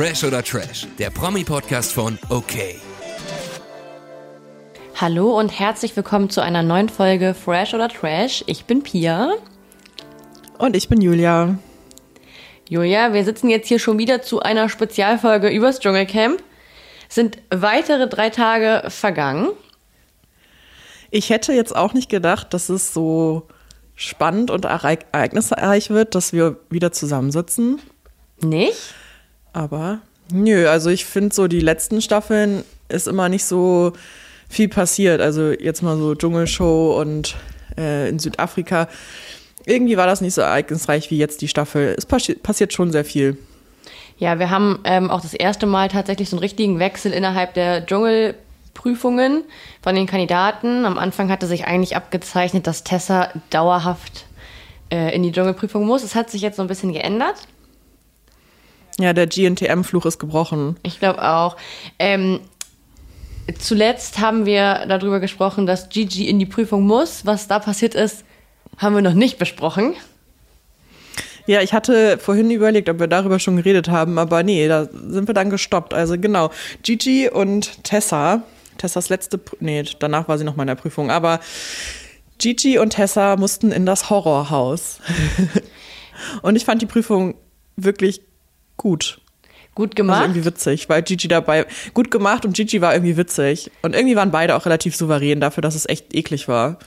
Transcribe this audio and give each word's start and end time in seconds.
Fresh 0.00 0.24
oder 0.24 0.42
Trash, 0.42 0.86
der 0.98 1.10
Promi-Podcast 1.10 1.92
von 1.92 2.18
OK. 2.30 2.54
Hallo 4.98 5.38
und 5.38 5.50
herzlich 5.50 5.94
willkommen 5.94 6.30
zu 6.30 6.40
einer 6.40 6.62
neuen 6.62 6.88
Folge 6.88 7.34
Fresh 7.34 7.74
oder 7.74 7.90
Trash. 7.90 8.42
Ich 8.46 8.64
bin 8.64 8.82
Pia. 8.82 9.34
Und 10.56 10.74
ich 10.74 10.88
bin 10.88 11.02
Julia. 11.02 11.58
Julia, 12.66 13.12
wir 13.12 13.22
sitzen 13.26 13.50
jetzt 13.50 13.68
hier 13.68 13.78
schon 13.78 13.98
wieder 13.98 14.22
zu 14.22 14.40
einer 14.40 14.70
Spezialfolge 14.70 15.50
übers 15.50 15.80
Dschungelcamp. 15.80 16.42
Sind 17.10 17.36
weitere 17.50 18.08
drei 18.08 18.30
Tage 18.30 18.88
vergangen. 18.88 19.50
Ich 21.10 21.28
hätte 21.28 21.52
jetzt 21.52 21.76
auch 21.76 21.92
nicht 21.92 22.08
gedacht, 22.08 22.54
dass 22.54 22.70
es 22.70 22.94
so 22.94 23.48
spannend 23.96 24.50
und 24.50 24.64
ereignisreich 24.64 25.90
wird, 25.90 26.14
dass 26.14 26.32
wir 26.32 26.56
wieder 26.70 26.90
zusammensitzen. 26.90 27.82
Nicht? 28.40 28.94
Aber 29.52 29.98
nö, 30.32 30.68
also 30.68 30.90
ich 30.90 31.04
finde 31.04 31.34
so, 31.34 31.48
die 31.48 31.60
letzten 31.60 32.00
Staffeln 32.02 32.64
ist 32.88 33.08
immer 33.08 33.28
nicht 33.28 33.44
so 33.44 33.92
viel 34.48 34.68
passiert. 34.68 35.20
Also 35.20 35.50
jetzt 35.50 35.82
mal 35.82 35.96
so 35.96 36.14
Dschungelshow 36.14 37.00
und 37.00 37.36
äh, 37.76 38.08
in 38.08 38.18
Südafrika. 38.18 38.88
Irgendwie 39.66 39.96
war 39.96 40.06
das 40.06 40.20
nicht 40.20 40.34
so 40.34 40.40
ereignisreich 40.40 41.10
wie 41.10 41.18
jetzt 41.18 41.42
die 41.42 41.48
Staffel. 41.48 41.94
Es 41.96 42.06
passi 42.06 42.34
passiert 42.34 42.72
schon 42.72 42.90
sehr 42.90 43.04
viel. 43.04 43.36
Ja, 44.18 44.38
wir 44.38 44.50
haben 44.50 44.80
ähm, 44.84 45.10
auch 45.10 45.22
das 45.22 45.34
erste 45.34 45.66
Mal 45.66 45.88
tatsächlich 45.88 46.28
so 46.28 46.36
einen 46.36 46.42
richtigen 46.42 46.78
Wechsel 46.78 47.12
innerhalb 47.12 47.54
der 47.54 47.86
Dschungel 47.86 48.34
Prüfungen 48.74 49.44
von 49.82 49.94
den 49.94 50.06
Kandidaten. 50.06 50.84
Am 50.84 50.98
Anfang 50.98 51.30
hatte 51.30 51.46
sich 51.46 51.66
eigentlich 51.66 51.96
abgezeichnet, 51.96 52.66
dass 52.66 52.84
Tessa 52.84 53.30
dauerhaft 53.50 54.26
äh, 54.90 55.14
in 55.14 55.22
die 55.22 55.32
Dschungelprüfung 55.32 55.86
muss. 55.86 56.02
Es 56.02 56.14
hat 56.14 56.30
sich 56.30 56.42
jetzt 56.42 56.56
so 56.56 56.62
ein 56.62 56.68
bisschen 56.68 56.92
geändert. 56.92 57.36
Ja, 58.98 59.12
der 59.12 59.26
GNTM-Fluch 59.26 60.06
ist 60.06 60.18
gebrochen. 60.18 60.76
Ich 60.82 60.98
glaube 60.98 61.22
auch. 61.22 61.56
Ähm, 61.98 62.40
zuletzt 63.58 64.18
haben 64.18 64.46
wir 64.46 64.86
darüber 64.88 65.20
gesprochen, 65.20 65.66
dass 65.66 65.88
Gigi 65.88 66.28
in 66.28 66.38
die 66.38 66.46
Prüfung 66.46 66.86
muss. 66.86 67.24
Was 67.26 67.48
da 67.48 67.58
passiert 67.58 67.94
ist, 67.94 68.24
haben 68.76 68.94
wir 68.94 69.02
noch 69.02 69.14
nicht 69.14 69.38
besprochen. 69.38 69.94
Ja, 71.46 71.62
ich 71.62 71.72
hatte 71.72 72.18
vorhin 72.18 72.50
überlegt, 72.50 72.88
ob 72.88 73.00
wir 73.00 73.08
darüber 73.08 73.38
schon 73.38 73.56
geredet 73.56 73.88
haben, 73.88 74.18
aber 74.18 74.42
nee, 74.42 74.68
da 74.68 74.84
sind 74.84 75.26
wir 75.26 75.34
dann 75.34 75.50
gestoppt. 75.50 75.94
Also 75.94 76.18
genau, 76.18 76.50
Gigi 76.82 77.28
und 77.28 77.82
Tessa 77.82 78.42
Tessas 78.80 79.10
letzte, 79.10 79.38
nee, 79.60 79.84
danach 79.98 80.26
war 80.26 80.38
sie 80.38 80.44
noch 80.44 80.56
mal 80.56 80.62
in 80.62 80.68
der 80.68 80.74
Prüfung, 80.74 81.10
aber 81.10 81.40
Gigi 82.38 82.78
und 82.78 82.90
Tessa 82.90 83.36
mussten 83.36 83.72
in 83.72 83.84
das 83.84 84.08
Horrorhaus. 84.08 85.00
und 86.42 86.56
ich 86.56 86.64
fand 86.64 86.80
die 86.80 86.86
Prüfung 86.86 87.34
wirklich 87.76 88.22
gut. 88.80 89.20
Gut 89.74 89.94
gemacht. 89.94 90.22
Also 90.22 90.30
irgendwie 90.30 90.44
witzig, 90.44 90.88
weil 90.88 91.02
Gigi 91.02 91.28
dabei 91.28 91.66
gut 91.94 92.10
gemacht 92.10 92.44
und 92.44 92.54
Gigi 92.54 92.80
war 92.80 92.92
irgendwie 92.92 93.16
witzig. 93.16 93.70
Und 93.82 93.94
irgendwie 93.94 94.16
waren 94.16 94.30
beide 94.30 94.56
auch 94.56 94.66
relativ 94.66 94.96
souverän 94.96 95.40
dafür, 95.40 95.62
dass 95.62 95.74
es 95.74 95.88
echt 95.88 96.14
eklig 96.14 96.48
war. 96.48 96.78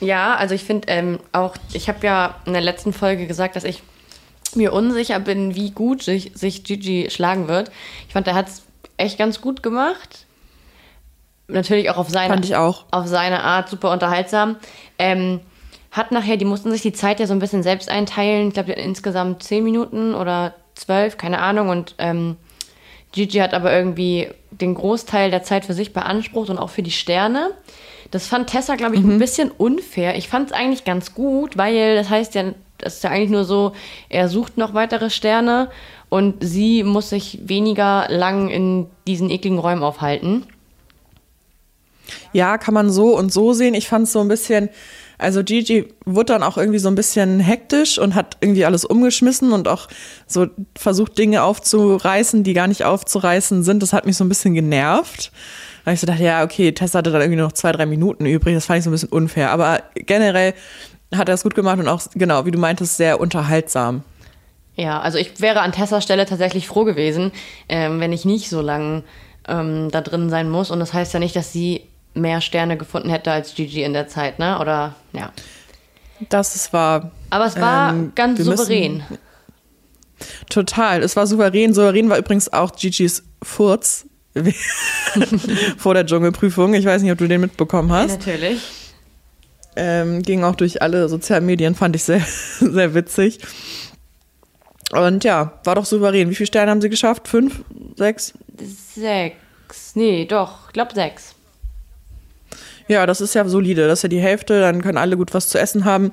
Ja, 0.00 0.34
also 0.34 0.54
ich 0.54 0.64
finde 0.64 0.88
ähm, 0.88 1.18
auch, 1.32 1.56
ich 1.72 1.88
habe 1.88 2.06
ja 2.06 2.36
in 2.46 2.54
der 2.54 2.62
letzten 2.62 2.92
Folge 2.92 3.26
gesagt, 3.26 3.54
dass 3.54 3.64
ich 3.64 3.82
mir 4.54 4.72
unsicher 4.72 5.20
bin, 5.20 5.54
wie 5.54 5.70
gut 5.70 6.02
sich, 6.02 6.32
sich 6.34 6.64
Gigi 6.64 7.08
schlagen 7.10 7.48
wird. 7.48 7.70
Ich 8.06 8.12
fand, 8.12 8.26
er 8.26 8.34
hat 8.34 8.48
es 8.48 8.62
echt 8.96 9.18
ganz 9.18 9.40
gut 9.40 9.62
gemacht 9.62 10.26
natürlich 11.52 11.90
auch 11.90 11.96
auf 11.96 12.08
seine, 12.08 12.58
auch. 12.58 12.84
auf 12.90 13.06
seine 13.06 13.42
Art 13.42 13.68
super 13.68 13.90
unterhaltsam. 13.90 14.56
Ähm, 14.98 15.40
hat 15.90 16.10
nachher, 16.10 16.36
die 16.36 16.44
mussten 16.44 16.70
sich 16.70 16.82
die 16.82 16.92
Zeit 16.92 17.20
ja 17.20 17.26
so 17.26 17.34
ein 17.34 17.38
bisschen 17.38 17.62
selbst 17.62 17.88
einteilen. 17.88 18.48
Ich 18.48 18.54
glaube, 18.54 18.72
insgesamt 18.72 19.42
zehn 19.42 19.62
Minuten 19.62 20.14
oder 20.14 20.54
zwölf, 20.74 21.16
keine 21.16 21.40
Ahnung. 21.40 21.68
Und 21.68 21.94
ähm, 21.98 22.36
Gigi 23.12 23.38
hat 23.38 23.54
aber 23.54 23.72
irgendwie 23.72 24.28
den 24.50 24.74
Großteil 24.74 25.30
der 25.30 25.42
Zeit 25.42 25.64
für 25.64 25.74
sich 25.74 25.92
beansprucht 25.92 26.50
und 26.50 26.58
auch 26.58 26.70
für 26.70 26.82
die 26.82 26.90
Sterne. 26.90 27.52
Das 28.10 28.26
fand 28.26 28.50
Tessa, 28.50 28.76
glaube 28.76 28.96
ich, 28.96 29.02
mhm. 29.02 29.12
ein 29.12 29.18
bisschen 29.18 29.50
unfair. 29.50 30.16
Ich 30.16 30.28
fand 30.28 30.50
es 30.50 30.52
eigentlich 30.52 30.84
ganz 30.84 31.14
gut, 31.14 31.56
weil 31.56 31.96
das 31.96 32.10
heißt 32.10 32.34
ja, 32.34 32.52
das 32.78 32.96
ist 32.96 33.04
ja 33.04 33.10
eigentlich 33.10 33.30
nur 33.30 33.44
so, 33.44 33.72
er 34.08 34.28
sucht 34.28 34.58
noch 34.58 34.74
weitere 34.74 35.08
Sterne 35.08 35.70
und 36.08 36.36
sie 36.40 36.82
muss 36.82 37.10
sich 37.10 37.38
weniger 37.44 38.06
lang 38.10 38.50
in 38.50 38.86
diesen 39.06 39.30
ekligen 39.30 39.58
Räumen 39.58 39.82
aufhalten. 39.82 40.46
Ja, 42.32 42.58
kann 42.58 42.74
man 42.74 42.90
so 42.90 43.16
und 43.16 43.32
so 43.32 43.52
sehen. 43.52 43.74
Ich 43.74 43.88
fand 43.88 44.04
es 44.04 44.12
so 44.12 44.20
ein 44.20 44.28
bisschen, 44.28 44.68
also 45.22 45.42
Gigi 45.44 45.88
wurde 46.04 46.32
dann 46.32 46.42
auch 46.42 46.58
irgendwie 46.58 46.78
so 46.78 46.88
ein 46.88 46.94
bisschen 46.94 47.40
hektisch 47.40 47.98
und 47.98 48.14
hat 48.14 48.36
irgendwie 48.40 48.64
alles 48.64 48.84
umgeschmissen 48.84 49.52
und 49.52 49.68
auch 49.68 49.88
so 50.26 50.48
versucht, 50.76 51.16
Dinge 51.16 51.42
aufzureißen, 51.44 52.42
die 52.42 52.52
gar 52.52 52.66
nicht 52.66 52.84
aufzureißen 52.84 53.62
sind. 53.62 53.82
Das 53.82 53.92
hat 53.92 54.04
mich 54.04 54.16
so 54.16 54.24
ein 54.24 54.28
bisschen 54.28 54.54
genervt. 54.54 55.32
Habe 55.86 55.94
ich 55.94 56.00
so 56.00 56.06
gedacht, 56.06 56.20
ja, 56.20 56.44
okay, 56.44 56.72
Tessa 56.72 56.98
hatte 56.98 57.10
dann 57.10 57.22
irgendwie 57.22 57.40
noch 57.40 57.52
zwei, 57.52 57.72
drei 57.72 57.86
Minuten 57.86 58.26
übrig. 58.26 58.54
Das 58.54 58.66
fand 58.66 58.78
ich 58.78 58.84
so 58.84 58.90
ein 58.90 58.92
bisschen 58.92 59.10
unfair. 59.10 59.50
Aber 59.50 59.82
generell 59.94 60.54
hat 61.14 61.28
er 61.28 61.34
es 61.34 61.42
gut 61.42 61.54
gemacht 61.54 61.78
und 61.78 61.88
auch, 61.88 62.02
genau, 62.14 62.44
wie 62.44 62.50
du 62.50 62.58
meintest, 62.58 62.96
sehr 62.96 63.20
unterhaltsam. 63.20 64.02
Ja, 64.74 65.00
also 65.00 65.18
ich 65.18 65.40
wäre 65.40 65.60
an 65.60 65.72
Tessas 65.72 66.02
Stelle 66.02 66.26
tatsächlich 66.26 66.66
froh 66.66 66.84
gewesen, 66.84 67.32
ähm, 67.68 68.00
wenn 68.00 68.12
ich 68.12 68.24
nicht 68.24 68.48
so 68.48 68.60
lange 68.60 69.04
ähm, 69.46 69.90
da 69.90 70.00
drin 70.00 70.30
sein 70.30 70.50
muss. 70.50 70.70
Und 70.70 70.80
das 70.80 70.92
heißt 70.92 71.12
ja 71.14 71.20
nicht, 71.20 71.36
dass 71.36 71.52
sie 71.52 71.82
mehr 72.14 72.40
Sterne 72.40 72.76
gefunden 72.76 73.10
hätte 73.10 73.30
als 73.30 73.54
Gigi 73.54 73.82
in 73.82 73.92
der 73.92 74.08
Zeit, 74.08 74.38
ne? 74.38 74.58
Oder 74.58 74.94
ja. 75.12 75.32
Das 76.28 76.54
ist 76.54 76.72
wahr. 76.72 77.10
Aber 77.30 77.46
es 77.46 77.58
war 77.58 77.90
ähm, 77.92 78.12
ganz 78.14 78.38
souverän. 78.40 78.98
Müssen, 78.98 79.18
total. 80.48 81.02
Es 81.02 81.16
war 81.16 81.26
souverän. 81.26 81.74
Souverän 81.74 82.08
war 82.08 82.18
übrigens 82.18 82.52
auch 82.52 82.72
Gigis 82.76 83.24
Furz 83.42 84.06
vor 85.78 85.94
der 85.94 86.06
Dschungelprüfung. 86.06 86.74
Ich 86.74 86.84
weiß 86.84 87.02
nicht, 87.02 87.12
ob 87.12 87.18
du 87.18 87.28
den 87.28 87.40
mitbekommen 87.40 87.90
hast. 87.90 88.10
Natürlich. 88.10 88.62
Ähm, 89.74 90.22
ging 90.22 90.44
auch 90.44 90.54
durch 90.54 90.82
alle 90.82 91.08
sozialen 91.08 91.46
Medien, 91.46 91.74
fand 91.74 91.96
ich 91.96 92.04
sehr, 92.04 92.20
sehr 92.60 92.94
witzig. 92.94 93.38
Und 94.92 95.24
ja, 95.24 95.58
war 95.64 95.74
doch 95.74 95.86
souverän. 95.86 96.28
Wie 96.28 96.34
viele 96.34 96.46
Sterne 96.46 96.70
haben 96.70 96.82
sie 96.82 96.90
geschafft? 96.90 97.26
Fünf? 97.26 97.64
Sechs? 97.96 98.34
Sechs. 98.94 99.94
Nee, 99.94 100.26
doch, 100.26 100.66
ich 100.66 100.74
glaube 100.74 100.92
sechs. 100.94 101.34
Ja, 102.92 103.06
das 103.06 103.20
ist 103.22 103.34
ja 103.34 103.48
solide. 103.48 103.88
Das 103.88 104.00
ist 104.00 104.02
ja 104.02 104.08
die 104.10 104.20
Hälfte. 104.20 104.60
Dann 104.60 104.82
können 104.82 104.98
alle 104.98 105.16
gut 105.16 105.32
was 105.32 105.48
zu 105.48 105.58
essen 105.58 105.84
haben. 105.86 106.10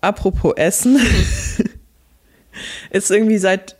Apropos 0.00 0.54
Essen. 0.56 1.00
ist 2.90 3.10
irgendwie 3.10 3.38
seit 3.38 3.76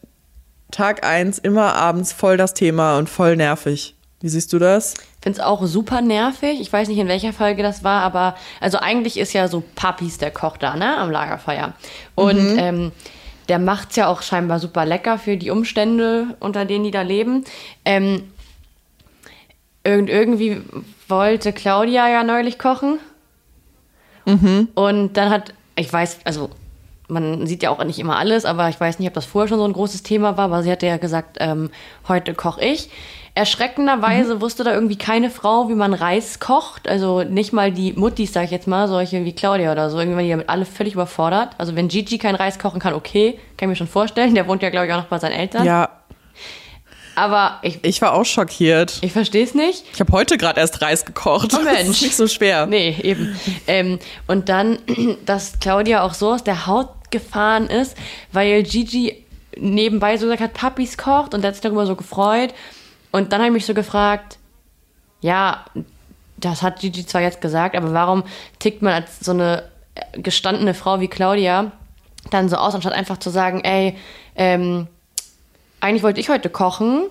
Tag 0.70 1.04
1 1.04 1.38
immer 1.40 1.74
abends 1.74 2.12
voll 2.12 2.36
das 2.36 2.54
Thema 2.54 2.98
und 2.98 3.08
voll 3.08 3.36
nervig. 3.36 3.96
Wie 4.20 4.28
siehst 4.28 4.52
du 4.52 4.60
das? 4.60 4.94
Ich 4.94 5.24
finde 5.24 5.40
es 5.40 5.44
auch 5.44 5.66
super 5.66 6.00
nervig. 6.00 6.60
Ich 6.60 6.72
weiß 6.72 6.86
nicht, 6.86 6.98
in 6.98 7.08
welcher 7.08 7.32
Folge 7.32 7.64
das 7.64 7.82
war, 7.82 8.02
aber 8.02 8.36
also 8.60 8.78
eigentlich 8.78 9.18
ist 9.18 9.32
ja 9.32 9.48
so 9.48 9.64
Papis 9.74 10.18
der 10.18 10.30
Koch 10.30 10.56
da, 10.56 10.76
ne, 10.76 10.96
am 10.96 11.10
Lagerfeuer. 11.10 11.74
Und 12.14 12.52
mhm. 12.52 12.58
ähm, 12.58 12.92
der 13.48 13.60
es 13.90 13.96
ja 13.96 14.06
auch 14.06 14.22
scheinbar 14.22 14.60
super 14.60 14.86
lecker 14.86 15.18
für 15.18 15.36
die 15.36 15.50
Umstände, 15.50 16.36
unter 16.38 16.64
denen 16.64 16.84
die 16.84 16.92
da 16.92 17.02
leben. 17.02 17.44
Ähm, 17.84 18.22
irgend, 19.82 20.08
irgendwie 20.08 20.62
wollte 21.12 21.52
Claudia 21.52 22.08
ja 22.08 22.24
neulich 22.24 22.58
kochen. 22.58 22.98
Mhm. 24.24 24.68
Und 24.74 25.16
dann 25.16 25.30
hat, 25.30 25.54
ich 25.76 25.92
weiß, 25.92 26.20
also 26.24 26.50
man 27.08 27.46
sieht 27.46 27.62
ja 27.62 27.70
auch 27.70 27.84
nicht 27.84 27.98
immer 27.98 28.16
alles, 28.16 28.44
aber 28.44 28.68
ich 28.68 28.80
weiß 28.80 28.98
nicht, 28.98 29.08
ob 29.08 29.14
das 29.14 29.26
vorher 29.26 29.48
schon 29.48 29.58
so 29.58 29.64
ein 29.64 29.72
großes 29.72 30.02
Thema 30.02 30.36
war, 30.36 30.46
aber 30.46 30.62
sie 30.62 30.72
hatte 30.72 30.86
ja 30.86 30.96
gesagt, 30.96 31.36
ähm, 31.40 31.70
heute 32.08 32.34
koche 32.34 32.64
ich. 32.64 32.88
Erschreckenderweise 33.34 34.36
mhm. 34.36 34.40
wusste 34.42 34.62
da 34.62 34.74
irgendwie 34.74 34.96
keine 34.96 35.30
Frau, 35.30 35.70
wie 35.70 35.74
man 35.74 35.94
Reis 35.94 36.38
kocht. 36.38 36.86
Also 36.86 37.22
nicht 37.22 37.54
mal 37.54 37.72
die 37.72 37.94
Muttis, 37.94 38.34
sag 38.34 38.44
ich 38.44 38.50
jetzt 38.50 38.68
mal, 38.68 38.88
solche 38.88 39.24
wie 39.24 39.32
Claudia 39.32 39.72
oder 39.72 39.88
so. 39.88 39.98
Irgendwann 39.98 40.24
die 40.24 40.30
damit 40.30 40.50
alle 40.50 40.66
völlig 40.66 40.94
überfordert. 40.94 41.54
Also 41.56 41.74
wenn 41.74 41.88
Gigi 41.88 42.18
kein 42.18 42.34
Reis 42.34 42.58
kochen 42.58 42.78
kann, 42.78 42.92
okay, 42.92 43.38
kann 43.56 43.68
ich 43.68 43.68
mir 43.68 43.76
schon 43.76 43.86
vorstellen. 43.86 44.34
Der 44.34 44.46
wohnt 44.48 44.62
ja, 44.62 44.68
glaube 44.68 44.86
ich, 44.86 44.92
auch 44.92 44.98
noch 44.98 45.06
bei 45.06 45.18
seinen 45.18 45.32
Eltern. 45.32 45.64
Ja, 45.64 45.88
aber 47.14 47.58
ich. 47.62 47.78
Ich 47.82 48.02
war 48.02 48.14
auch 48.14 48.24
schockiert. 48.24 48.98
Ich 49.02 49.12
verstehe 49.12 49.44
es 49.44 49.54
nicht. 49.54 49.84
Ich 49.92 50.00
habe 50.00 50.12
heute 50.12 50.38
gerade 50.38 50.60
erst 50.60 50.82
Reis 50.82 51.04
gekocht. 51.04 51.52
Oh 51.54 51.62
Mensch. 51.62 51.78
Das 51.78 51.88
ist 51.88 52.02
nicht 52.02 52.16
so 52.16 52.28
schwer. 52.28 52.66
Nee, 52.66 52.96
eben. 53.02 53.36
ähm, 53.66 53.98
und 54.26 54.48
dann, 54.48 54.78
dass 55.26 55.58
Claudia 55.60 56.02
auch 56.02 56.14
so 56.14 56.32
aus 56.32 56.44
der 56.44 56.66
Haut 56.66 56.88
gefahren 57.10 57.66
ist, 57.68 57.96
weil 58.32 58.62
Gigi 58.62 59.24
nebenbei 59.56 60.16
so 60.16 60.26
gesagt 60.26 60.42
hat, 60.42 60.54
Papis 60.54 60.96
kocht 60.96 61.34
und 61.34 61.44
hat 61.44 61.54
sich 61.54 61.62
darüber 61.62 61.86
so 61.86 61.96
gefreut. 61.96 62.54
Und 63.10 63.32
dann 63.32 63.40
habe 63.40 63.48
ich 63.48 63.54
mich 63.54 63.66
so 63.66 63.74
gefragt, 63.74 64.38
ja, 65.20 65.64
das 66.38 66.62
hat 66.62 66.80
Gigi 66.80 67.06
zwar 67.06 67.20
jetzt 67.20 67.40
gesagt, 67.40 67.76
aber 67.76 67.92
warum 67.92 68.24
tickt 68.58 68.82
man 68.82 68.94
als 68.94 69.20
so 69.20 69.32
eine 69.32 69.64
gestandene 70.14 70.74
Frau 70.74 71.00
wie 71.00 71.08
Claudia 71.08 71.72
dann 72.30 72.48
so 72.48 72.56
aus, 72.56 72.74
anstatt 72.74 72.92
einfach 72.92 73.18
zu 73.18 73.30
sagen, 73.30 73.62
ey, 73.64 73.96
ähm, 74.36 74.86
eigentlich 75.82 76.02
wollte 76.02 76.20
ich 76.20 76.28
heute 76.28 76.48
kochen 76.48 77.02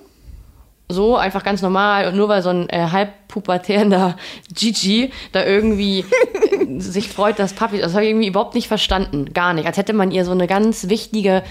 so 0.89 1.15
einfach 1.15 1.43
ganz 1.43 1.61
normal 1.61 2.07
und 2.07 2.15
nur 2.17 2.27
weil 2.27 2.41
so 2.41 2.49
ein 2.49 2.67
äh, 2.69 2.87
halbpubertärender 2.91 4.17
Gigi 4.53 5.11
da 5.31 5.45
irgendwie 5.45 5.99
äh, 5.99 6.79
sich 6.79 7.07
freut, 7.09 7.39
dass 7.39 7.53
Papi, 7.53 7.79
das 7.79 7.93
habe 7.93 8.03
ich 8.03 8.09
irgendwie 8.09 8.27
überhaupt 8.27 8.55
nicht 8.55 8.67
verstanden, 8.67 9.33
gar 9.33 9.53
nicht. 9.53 9.65
Als 9.67 9.77
hätte 9.77 9.93
man 9.93 10.11
ihr 10.11 10.25
so 10.25 10.31
eine 10.31 10.47
ganz 10.47 10.89
wichtige 10.89 11.43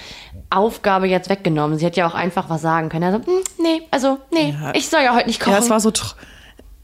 Aufgabe 0.51 1.07
jetzt 1.07 1.31
weggenommen. 1.31 1.79
Sie 1.79 1.87
hätte 1.87 2.01
ja 2.01 2.07
auch 2.09 2.15
einfach 2.15 2.51
was 2.51 2.61
sagen 2.61 2.91
können. 2.91 3.05
Also, 3.05 3.19
hm, 3.27 3.43
nee, 3.63 3.83
also, 3.91 4.19
nee, 4.33 4.55
Ja. 4.61 4.73
ich 4.75 4.89
soll 4.89 5.01
ja 5.03 5.15
heute 5.15 5.27
nicht 5.29 5.41
kochen. 5.41 5.53
Ja, 5.53 5.59
es 5.59 5.71
war 5.71 5.81
so. 5.81 5.93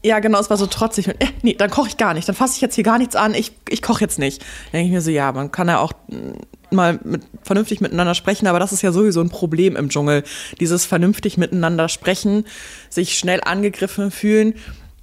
Ja, 0.03 0.19
genau, 0.19 0.39
es 0.39 0.49
war 0.49 0.57
so 0.57 0.67
trotzig. 0.67 1.07
Und, 1.09 1.21
äh, 1.21 1.27
nee, 1.41 1.53
dann 1.53 1.69
koche 1.69 1.89
ich 1.89 1.97
gar 1.97 2.13
nicht. 2.13 2.27
Dann 2.27 2.35
fasse 2.35 2.55
ich 2.55 2.61
jetzt 2.61 2.75
hier 2.75 2.83
gar 2.83 2.97
nichts 2.97 3.15
an. 3.15 3.33
Ich, 3.33 3.51
ich 3.69 3.81
koche 3.81 4.01
jetzt 4.01 4.19
nicht. 4.19 4.41
Dann 4.71 4.79
denke 4.79 4.87
ich 4.87 4.93
mir 4.93 5.01
so, 5.01 5.11
ja, 5.11 5.31
man 5.31 5.51
kann 5.51 5.67
ja 5.67 5.79
auch 5.79 5.91
mm, 6.07 6.31
mal 6.71 6.99
mit, 7.03 7.23
vernünftig 7.43 7.81
miteinander 7.81 8.15
sprechen, 8.15 8.47
aber 8.47 8.59
das 8.59 8.71
ist 8.71 8.81
ja 8.81 8.91
sowieso 8.91 9.21
ein 9.21 9.29
Problem 9.29 9.75
im 9.75 9.89
Dschungel. 9.89 10.23
Dieses 10.59 10.85
vernünftig 10.85 11.37
miteinander 11.37 11.89
sprechen, 11.89 12.45
sich 12.89 13.17
schnell 13.17 13.41
angegriffen 13.43 14.11
fühlen. 14.11 14.53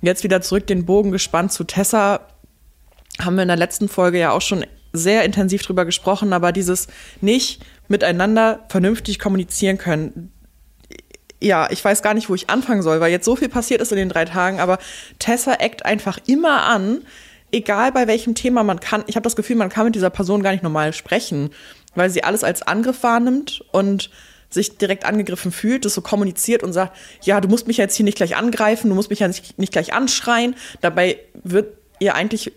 Jetzt 0.03 0.25
wieder 0.25 0.43
zurück 0.43 0.67
den 0.67 0.85
Bogen 0.85 1.13
gespannt 1.13 1.53
zu 1.53 1.65
Tessa. 1.65 2.21
Haben 3.21 3.37
wir 3.37 3.43
in 3.43 3.49
der 3.49 3.57
letzten 3.57 3.89
Folge 3.89 4.19
ja 4.19 4.33
auch 4.33 4.43
schon 4.43 4.65
sehr 4.93 5.25
intensiv 5.25 5.63
drüber 5.63 5.85
gesprochen, 5.85 6.33
aber 6.33 6.53
dieses 6.53 6.87
nicht 7.21 7.65
miteinander 7.89 8.65
vernünftig 8.69 9.19
kommunizieren 9.19 9.79
können, 9.79 10.31
ja, 11.45 11.69
ich 11.71 11.85
weiß 11.85 12.03
gar 12.03 12.15
nicht, 12.15 12.31
wo 12.31 12.35
ich 12.35 12.49
anfangen 12.49 12.83
soll, 12.83 13.01
weil 13.01 13.11
jetzt 13.11 13.27
so 13.27 13.37
viel 13.37 13.51
passiert 13.51 13.83
ist 13.83 13.93
in 13.93 13.99
den 13.99 14.09
drei 14.09 14.25
Tagen, 14.25 14.61
aber 14.61 14.79
Tessa 15.19 15.55
eckt 15.55 15.85
einfach 15.85 16.19
immer 16.27 16.63
an, 16.63 17.03
egal 17.55 17.93
bei 17.93 18.07
welchem 18.07 18.35
Thema 18.35 18.65
man 18.65 18.81
kann. 18.81 19.05
Ich 19.07 19.17
habe 19.17 19.25
das 19.25 19.37
Gefühl, 19.37 19.57
man 19.57 19.69
kann 19.71 19.87
mit 19.87 19.95
dieser 19.95 20.11
Person 20.11 20.43
gar 20.43 20.53
nicht 20.53 20.63
normal 20.63 20.93
sprechen, 20.93 21.51
weil 21.95 22.11
sie 22.11 22.25
alles 22.25 22.45
als 22.45 22.63
Angriff 22.63 23.03
wahrnimmt 23.03 23.65
und 23.73 24.11
sich 24.51 24.77
direkt 24.77 25.05
angegriffen 25.05 25.53
fühlt, 25.53 25.85
das 25.85 25.95
so 25.95 26.01
kommuniziert 26.01 26.63
und 26.63 26.73
sagt, 26.73 26.97
ja, 27.23 27.41
du 27.41 27.49
musst 27.49 27.67
mich 27.67 27.77
jetzt 27.77 27.97
hier 27.97 28.05
nicht 28.05 28.17
gleich 28.17 28.37
angreifen, 28.37 28.89
du 28.89 28.95
musst 28.95 29.11
mich 29.11 29.21
ja 29.21 29.29
nicht, 29.29 29.59
nicht 29.59 29.73
gleich 29.73 29.93
anschreien. 29.93 30.55
Dabei 30.81 31.19
wird 31.43 31.77
ihr 31.99 32.15
eigentlich 32.15 32.53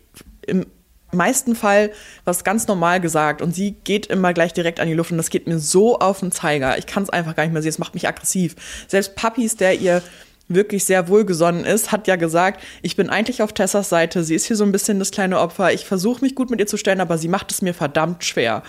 im 0.45 0.65
meisten 1.11 1.55
Fall 1.55 1.91
was 2.25 2.43
ganz 2.43 2.67
normal 2.67 2.99
gesagt 2.99 3.41
und 3.41 3.55
sie 3.55 3.71
geht 3.71 4.07
immer 4.07 4.33
gleich 4.33 4.53
direkt 4.53 4.79
an 4.79 4.87
die 4.87 4.93
Luft 4.93 5.11
und 5.11 5.17
das 5.17 5.29
geht 5.29 5.47
mir 5.47 5.59
so 5.59 5.99
auf 5.99 6.19
den 6.19 6.31
Zeiger. 6.31 6.77
Ich 6.77 6.85
kann 6.85 7.03
es 7.03 7.09
einfach 7.09 7.35
gar 7.35 7.43
nicht 7.43 7.53
mehr 7.53 7.61
sehen, 7.61 7.69
es 7.69 7.79
macht 7.79 7.93
mich 7.93 8.07
aggressiv. 8.07 8.55
Selbst 8.87 9.15
Papis, 9.15 9.55
der 9.55 9.75
ihr 9.75 10.01
wirklich 10.47 10.85
sehr 10.85 11.09
wohlgesonnen 11.09 11.65
ist, 11.65 11.91
hat 11.91 12.07
ja 12.07 12.15
gesagt, 12.15 12.63
ich 12.81 12.95
bin 12.95 13.09
eigentlich 13.09 13.41
auf 13.41 13.53
Tessas 13.53 13.89
Seite, 13.89 14.23
sie 14.23 14.35
ist 14.35 14.45
hier 14.45 14.55
so 14.55 14.63
ein 14.63 14.71
bisschen 14.71 14.99
das 14.99 15.11
kleine 15.11 15.39
Opfer, 15.39 15.73
ich 15.73 15.85
versuche 15.85 16.21
mich 16.21 16.35
gut 16.35 16.49
mit 16.49 16.59
ihr 16.59 16.67
zu 16.67 16.77
stellen, 16.77 17.01
aber 17.01 17.17
sie 17.17 17.27
macht 17.27 17.51
es 17.51 17.61
mir 17.61 17.73
verdammt 17.73 18.23
schwer. 18.23 18.63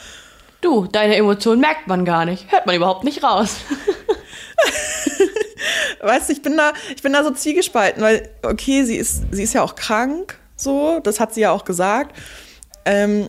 du, 0.60 0.86
deine 0.86 1.16
Emotionen 1.16 1.60
merkt 1.60 1.86
man 1.86 2.04
gar 2.04 2.24
nicht. 2.24 2.50
Hört 2.50 2.66
man 2.66 2.74
überhaupt 2.74 3.04
nicht 3.04 3.22
raus. 3.22 3.56
Weißt 6.00 6.28
du, 6.28 6.32
ich 6.32 6.42
bin 6.42 6.56
da, 6.56 6.72
ich 6.94 7.02
bin 7.02 7.12
da 7.12 7.22
so 7.22 7.30
zwiegespalten, 7.30 8.02
weil, 8.02 8.28
okay, 8.42 8.84
sie 8.84 8.96
ist, 8.96 9.24
sie 9.30 9.42
ist 9.42 9.54
ja 9.54 9.62
auch 9.62 9.76
krank, 9.76 10.38
so, 10.56 11.00
das 11.00 11.20
hat 11.20 11.34
sie 11.34 11.42
ja 11.42 11.52
auch 11.52 11.64
gesagt. 11.64 12.16
Ähm, 12.84 13.28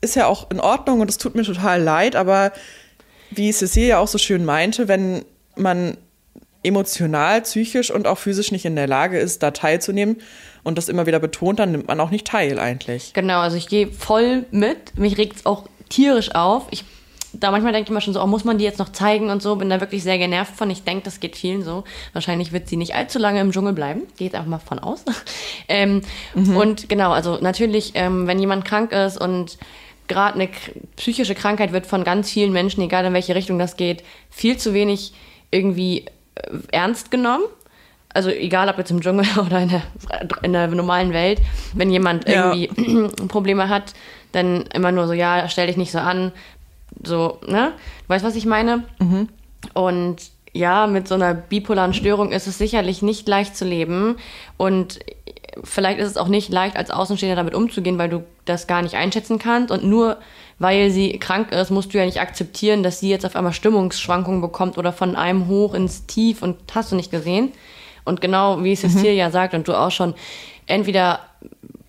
ist 0.00 0.16
ja 0.16 0.26
auch 0.26 0.50
in 0.50 0.60
Ordnung 0.60 1.00
und 1.00 1.10
es 1.10 1.18
tut 1.18 1.34
mir 1.34 1.44
total 1.44 1.82
leid, 1.82 2.16
aber 2.16 2.52
wie 3.30 3.52
Cecile 3.52 3.86
ja 3.86 3.98
auch 3.98 4.08
so 4.08 4.18
schön 4.18 4.44
meinte, 4.44 4.88
wenn 4.88 5.24
man 5.56 5.96
emotional, 6.66 7.42
psychisch 7.42 7.90
und 7.90 8.06
auch 8.06 8.18
physisch 8.18 8.52
nicht 8.52 8.64
in 8.64 8.76
der 8.76 8.86
Lage 8.86 9.18
ist, 9.18 9.42
da 9.42 9.52
teilzunehmen 9.52 10.16
und 10.64 10.76
das 10.76 10.88
immer 10.88 11.06
wieder 11.06 11.20
betont, 11.20 11.58
dann 11.58 11.72
nimmt 11.72 11.86
man 11.88 12.00
auch 12.00 12.10
nicht 12.10 12.26
teil 12.26 12.58
eigentlich. 12.58 13.12
Genau, 13.14 13.40
also 13.40 13.56
ich 13.56 13.68
gehe 13.68 13.86
voll 13.86 14.44
mit. 14.50 14.98
Mich 14.98 15.16
regt 15.16 15.36
es 15.36 15.46
auch 15.46 15.66
tierisch 15.88 16.34
auf. 16.34 16.66
Ich, 16.72 16.84
da 17.32 17.52
manchmal 17.52 17.72
denke 17.72 17.86
ich 17.86 17.90
immer 17.90 18.00
schon 18.00 18.14
so, 18.14 18.22
oh, 18.22 18.26
muss 18.26 18.44
man 18.44 18.58
die 18.58 18.64
jetzt 18.64 18.80
noch 18.80 18.90
zeigen 18.90 19.30
und 19.30 19.40
so. 19.40 19.54
Bin 19.56 19.70
da 19.70 19.80
wirklich 19.80 20.02
sehr 20.02 20.18
genervt 20.18 20.56
von. 20.56 20.68
Ich 20.70 20.82
denke, 20.82 21.04
das 21.04 21.20
geht 21.20 21.36
vielen 21.36 21.62
so. 21.62 21.84
Wahrscheinlich 22.12 22.52
wird 22.52 22.68
sie 22.68 22.76
nicht 22.76 22.96
allzu 22.96 23.20
lange 23.20 23.40
im 23.40 23.52
Dschungel 23.52 23.74
bleiben. 23.74 24.02
Jetzt 24.18 24.34
einfach 24.34 24.48
mal 24.48 24.58
von 24.58 24.80
aus. 24.80 25.04
ähm, 25.68 26.02
Und 26.34 26.88
genau, 26.88 27.12
also 27.12 27.38
natürlich, 27.40 27.92
ähm, 27.94 28.26
wenn 28.26 28.40
jemand 28.40 28.64
krank 28.64 28.90
ist 28.90 29.20
und 29.20 29.58
gerade 30.08 30.34
eine 30.34 30.48
psychische 30.96 31.34
Krankheit 31.34 31.72
wird 31.72 31.86
von 31.86 32.04
ganz 32.04 32.30
vielen 32.30 32.52
Menschen, 32.52 32.82
egal 32.82 33.04
in 33.04 33.12
welche 33.12 33.34
Richtung 33.34 33.58
das 33.58 33.76
geht, 33.76 34.02
viel 34.30 34.56
zu 34.56 34.74
wenig 34.74 35.12
irgendwie 35.50 36.06
ernst 36.72 37.10
genommen. 37.10 37.44
Also 38.12 38.30
egal, 38.30 38.68
ob 38.68 38.78
jetzt 38.78 38.90
im 38.90 39.00
Dschungel 39.00 39.26
oder 39.46 39.60
in 39.60 39.68
der, 39.68 39.82
in 40.42 40.52
der 40.52 40.68
normalen 40.68 41.12
Welt, 41.12 41.40
wenn 41.74 41.90
jemand 41.90 42.28
Ja. 42.28 42.52
irgendwie 42.54 43.08
Probleme 43.28 43.68
hat, 43.68 43.94
dann 44.32 44.62
immer 44.74 44.92
nur 44.92 45.06
so, 45.06 45.12
ja, 45.12 45.48
stell 45.48 45.66
dich 45.66 45.76
nicht 45.76 45.92
so 45.92 45.98
an, 45.98 46.32
so, 47.04 47.38
ne? 47.46 47.72
Du 48.02 48.08
weißt, 48.08 48.24
was 48.24 48.36
ich 48.36 48.46
meine? 48.46 48.84
Und 49.74 50.16
ja, 50.52 50.86
mit 50.86 51.06
so 51.08 51.14
einer 51.14 51.34
bipolaren 51.34 51.92
Störung 51.92 52.32
ist 52.32 52.46
es 52.46 52.56
sicherlich 52.56 53.02
nicht 53.02 53.28
leicht 53.28 53.56
zu 53.56 53.64
leben 53.66 54.16
und 54.56 55.00
vielleicht 55.64 55.98
ist 55.98 56.10
es 56.10 56.16
auch 56.16 56.28
nicht 56.28 56.50
leicht, 56.50 56.76
als 56.76 56.90
Außenstehender 56.90 57.36
damit 57.36 57.54
umzugehen, 57.54 57.98
weil 57.98 58.08
du 58.08 58.24
das 58.46 58.66
gar 58.66 58.80
nicht 58.82 58.94
einschätzen 58.94 59.38
kannst 59.38 59.70
und 59.70 59.84
nur 59.84 60.16
weil 60.58 60.90
sie 60.90 61.18
krank 61.18 61.52
ist, 61.52 61.70
musst 61.70 61.92
du 61.92 61.98
ja 61.98 62.06
nicht 62.06 62.20
akzeptieren, 62.20 62.82
dass 62.82 63.00
sie 63.00 63.10
jetzt 63.10 63.26
auf 63.26 63.36
einmal 63.36 63.52
Stimmungsschwankungen 63.52 64.40
bekommt 64.40 64.78
oder 64.78 64.92
von 64.92 65.16
einem 65.16 65.48
hoch 65.48 65.74
ins 65.74 66.06
Tief 66.06 66.42
und 66.42 66.56
hast 66.74 66.92
du 66.92 66.96
nicht 66.96 67.10
gesehen. 67.10 67.52
Und 68.04 68.20
genau 68.20 68.62
wie 68.62 68.74
Cecilia 68.76 69.12
ja 69.12 69.30
sagt 69.30 69.54
und 69.54 69.68
du 69.68 69.74
auch 69.74 69.90
schon, 69.90 70.14
entweder 70.66 71.20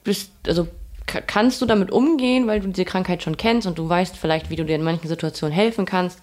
bist, 0.04 0.32
also 0.48 0.68
ka- 1.06 1.22
kannst 1.22 1.62
du 1.62 1.66
damit 1.66 1.92
umgehen, 1.92 2.48
weil 2.48 2.60
du 2.60 2.68
diese 2.68 2.86
Krankheit 2.86 3.24
schon 3.24 3.38
kennst 3.38 3.68
und 3.68 3.78
du 3.78 3.88
weißt 3.88 4.18
vielleicht, 4.18 4.50
wie 4.50 4.56
du 4.56 4.66
dir 4.66 4.76
in 4.76 4.84
manchen 4.84 5.08
Situationen 5.08 5.54
helfen 5.56 5.86
kannst. 5.86 6.20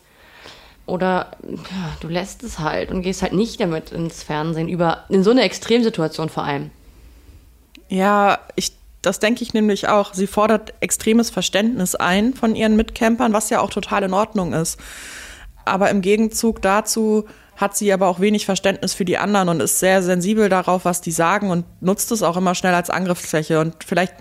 Oder 0.86 1.30
ja, 1.48 1.96
du 2.00 2.08
lässt 2.08 2.42
es 2.42 2.58
halt 2.58 2.90
und 2.90 3.00
gehst 3.02 3.22
halt 3.22 3.32
nicht 3.32 3.58
damit 3.60 3.90
ins 3.90 4.22
Fernsehen 4.22 4.68
über, 4.68 5.04
in 5.08 5.24
so 5.24 5.30
eine 5.30 5.42
Extremsituation 5.42 6.28
vor 6.28 6.42
allem. 6.42 6.70
Ja, 7.88 8.40
ich, 8.56 8.72
das 9.06 9.18
denke 9.18 9.42
ich 9.42 9.54
nämlich 9.54 9.88
auch. 9.88 10.14
Sie 10.14 10.26
fordert 10.26 10.74
extremes 10.80 11.30
Verständnis 11.30 11.94
ein 11.94 12.34
von 12.34 12.54
ihren 12.54 12.76
Mitcampern, 12.76 13.32
was 13.32 13.50
ja 13.50 13.60
auch 13.60 13.70
total 13.70 14.02
in 14.04 14.14
Ordnung 14.14 14.52
ist. 14.52 14.78
Aber 15.64 15.90
im 15.90 16.02
Gegenzug 16.02 16.62
dazu 16.62 17.24
hat 17.56 17.76
sie 17.76 17.92
aber 17.92 18.08
auch 18.08 18.20
wenig 18.20 18.46
Verständnis 18.46 18.94
für 18.94 19.04
die 19.04 19.18
anderen 19.18 19.48
und 19.48 19.60
ist 19.60 19.78
sehr 19.78 20.02
sensibel 20.02 20.48
darauf, 20.48 20.84
was 20.84 21.00
die 21.00 21.12
sagen 21.12 21.50
und 21.50 21.64
nutzt 21.80 22.10
es 22.12 22.22
auch 22.22 22.36
immer 22.36 22.54
schnell 22.54 22.74
als 22.74 22.90
Angriffsfläche. 22.90 23.60
Und 23.60 23.76
vielleicht 23.84 24.14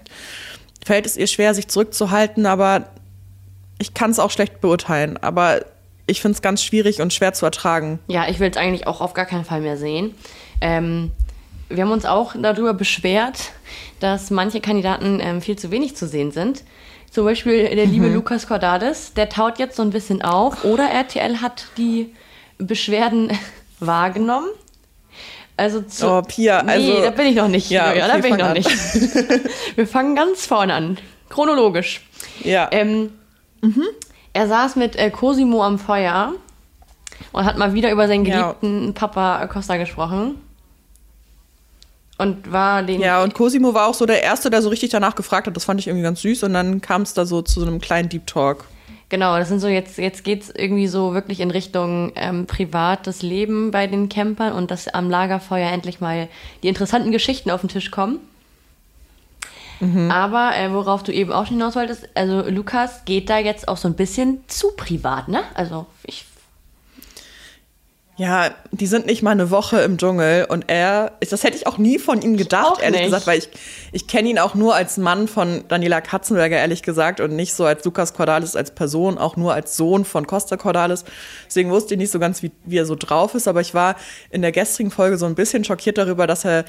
fällt 0.85 1.05
es 1.05 1.17
ihr 1.17 1.27
schwer, 1.27 1.53
sich 1.53 1.67
zurückzuhalten, 1.67 2.45
aber 2.45 2.87
ich 3.79 3.93
kann 3.93 4.11
es 4.11 4.19
auch 4.19 4.31
schlecht 4.31 4.61
beurteilen. 4.61 5.17
Aber 5.17 5.65
ich 6.05 6.21
finde 6.21 6.35
es 6.35 6.41
ganz 6.41 6.63
schwierig 6.63 7.01
und 7.01 7.13
schwer 7.13 7.33
zu 7.33 7.45
ertragen. 7.45 7.99
Ja, 8.07 8.27
ich 8.27 8.39
will 8.39 8.49
es 8.49 8.57
eigentlich 8.57 8.87
auch 8.87 9.01
auf 9.01 9.13
gar 9.13 9.25
keinen 9.25 9.45
Fall 9.45 9.61
mehr 9.61 9.77
sehen. 9.77 10.13
Ähm, 10.61 11.11
wir 11.69 11.83
haben 11.83 11.91
uns 11.91 12.05
auch 12.05 12.33
darüber 12.39 12.73
beschwert, 12.73 13.51
dass 13.99 14.29
manche 14.31 14.61
Kandidaten 14.61 15.19
ähm, 15.21 15.41
viel 15.41 15.57
zu 15.57 15.71
wenig 15.71 15.95
zu 15.95 16.07
sehen 16.07 16.31
sind. 16.31 16.63
Zum 17.09 17.25
Beispiel 17.25 17.75
der 17.75 17.85
liebe 17.85 18.07
Lukas 18.07 18.47
Cordalis, 18.47 19.13
der 19.13 19.29
taut 19.29 19.59
jetzt 19.59 19.75
so 19.75 19.83
ein 19.83 19.91
bisschen 19.91 20.21
auf. 20.23 20.63
Oder 20.65 20.89
RTL 20.89 21.41
hat 21.41 21.65
die 21.77 22.13
Beschwerden 22.57 23.31
wahrgenommen. 23.79 24.47
Also 25.55 25.81
zu, 25.81 26.07
Oh, 26.09 26.21
Pia, 26.23 26.63
nee, 26.63 26.71
also- 26.71 27.01
da 27.03 27.09
bin 27.11 27.27
ich 27.27 27.35
noch 27.35 27.47
nicht. 27.47 27.69
Ja, 27.69 27.93
Ja, 27.93 28.07
da 28.07 28.13
okay, 28.13 28.21
bin 28.23 28.31
ich 28.33 28.39
noch 28.39 28.47
an. 28.47 28.53
nicht. 28.53 28.69
Wir 29.75 29.85
fangen 29.87 30.15
ganz 30.15 30.45
vorne 30.47 30.73
an, 30.73 30.97
chronologisch. 31.29 32.01
Ja. 32.43 32.67
Ähm, 32.71 33.11
Er 34.33 34.47
saß 34.47 34.75
mit 34.77 34.95
äh, 34.95 35.11
Cosimo 35.11 35.63
am 35.63 35.77
Feuer 35.77 36.33
und 37.31 37.45
hat 37.45 37.57
mal 37.59 37.75
wieder 37.75 37.91
über 37.91 38.07
seinen 38.07 38.25
Ja. 38.25 38.53
geliebten 38.53 38.93
Papa 38.95 39.37
Acosta 39.37 39.77
gesprochen. 39.77 40.41
Und 42.17 42.51
war 42.51 42.83
den. 42.83 43.01
Ja, 43.01 43.23
und 43.23 43.33
Cosimo 43.33 43.73
war 43.73 43.87
auch 43.87 43.93
so 43.93 44.05
der 44.05 44.21
Erste, 44.21 44.49
der 44.49 44.61
so 44.61 44.69
richtig 44.69 44.91
danach 44.91 45.15
gefragt 45.15 45.47
hat. 45.47 45.55
Das 45.55 45.65
fand 45.65 45.79
ich 45.79 45.87
irgendwie 45.87 46.03
ganz 46.03 46.21
süß. 46.21 46.43
Und 46.43 46.53
dann 46.53 46.79
kam 46.81 47.01
es 47.01 47.13
da 47.13 47.25
so 47.25 47.41
zu 47.41 47.59
so 47.59 47.65
einem 47.65 47.81
kleinen 47.81 48.09
Deep 48.09 48.27
Talk. 48.27 48.65
Genau, 49.09 49.37
das 49.37 49.49
sind 49.49 49.59
so 49.59 49.67
jetzt, 49.67 49.97
jetzt 49.97 50.23
geht's 50.23 50.49
irgendwie 50.49 50.87
so 50.87 51.13
wirklich 51.13 51.39
in 51.39 51.51
Richtung 51.51 52.11
ähm, 52.15 52.47
privates 52.47 53.21
Leben 53.21 53.71
bei 53.71 53.85
den 53.87 54.09
Campern 54.09 54.53
und 54.53 54.71
dass 54.71 54.87
am 54.87 55.09
Lagerfeuer 55.09 55.69
endlich 55.69 55.99
mal 56.01 56.29
die 56.63 56.67
interessanten 56.67 57.11
Geschichten 57.11 57.51
auf 57.51 57.61
den 57.61 57.69
Tisch 57.69 57.91
kommen. 57.91 58.19
Aber 60.09 60.55
äh, 60.55 60.71
worauf 60.71 61.03
du 61.03 61.11
eben 61.11 61.31
auch 61.31 61.45
schon 61.45 61.57
hinaus 61.57 61.75
wolltest, 61.75 62.07
also 62.15 62.41
Lukas 62.49 63.03
geht 63.05 63.29
da 63.29 63.37
jetzt 63.37 63.67
auch 63.67 63.75
so 63.75 63.89
ein 63.89 63.95
bisschen 63.95 64.39
zu 64.47 64.71
privat, 64.77 65.27
ne? 65.27 65.43
Also 65.55 65.87
ich 66.05 66.25
Ja, 68.15 68.51
die 68.71 68.85
sind 68.85 69.07
nicht 69.07 69.23
mal 69.23 69.31
eine 69.31 69.49
Woche 69.49 69.81
im 69.81 69.97
Dschungel 69.97 70.45
und 70.45 70.65
er, 70.67 71.13
das 71.31 71.43
hätte 71.43 71.57
ich 71.57 71.65
auch 71.65 71.79
nie 71.79 71.97
von 71.97 72.21
ihm 72.21 72.37
gedacht, 72.37 72.79
ehrlich 72.79 73.01
nicht. 73.01 73.05
gesagt, 73.05 73.25
weil 73.25 73.39
ich, 73.39 73.49
ich 73.91 74.05
kenne 74.05 74.29
ihn 74.29 74.37
auch 74.37 74.53
nur 74.53 74.75
als 74.75 74.97
Mann 74.97 75.27
von 75.27 75.63
Daniela 75.67 75.99
Katzenberger, 75.99 76.57
ehrlich 76.57 76.83
gesagt, 76.83 77.19
und 77.19 77.35
nicht 77.35 77.55
so 77.55 77.65
als 77.65 77.83
Lukas 77.85 78.13
Cordalis 78.13 78.55
als 78.55 78.69
Person, 78.69 79.17
auch 79.17 79.35
nur 79.35 79.55
als 79.55 79.75
Sohn 79.77 80.05
von 80.05 80.27
Costa 80.27 80.57
Cordalis. 80.57 81.05
Deswegen 81.47 81.71
wusste 81.71 81.95
ich 81.95 81.97
nicht 81.97 82.11
so 82.11 82.19
ganz, 82.19 82.43
wie, 82.43 82.51
wie 82.65 82.77
er 82.77 82.85
so 82.85 82.95
drauf 82.95 83.33
ist, 83.33 83.47
aber 83.47 83.61
ich 83.61 83.73
war 83.73 83.95
in 84.29 84.43
der 84.43 84.51
gestrigen 84.51 84.91
Folge 84.91 85.17
so 85.17 85.25
ein 85.25 85.33
bisschen 85.33 85.63
schockiert 85.63 85.97
darüber, 85.97 86.27
dass 86.27 86.45
er 86.45 86.65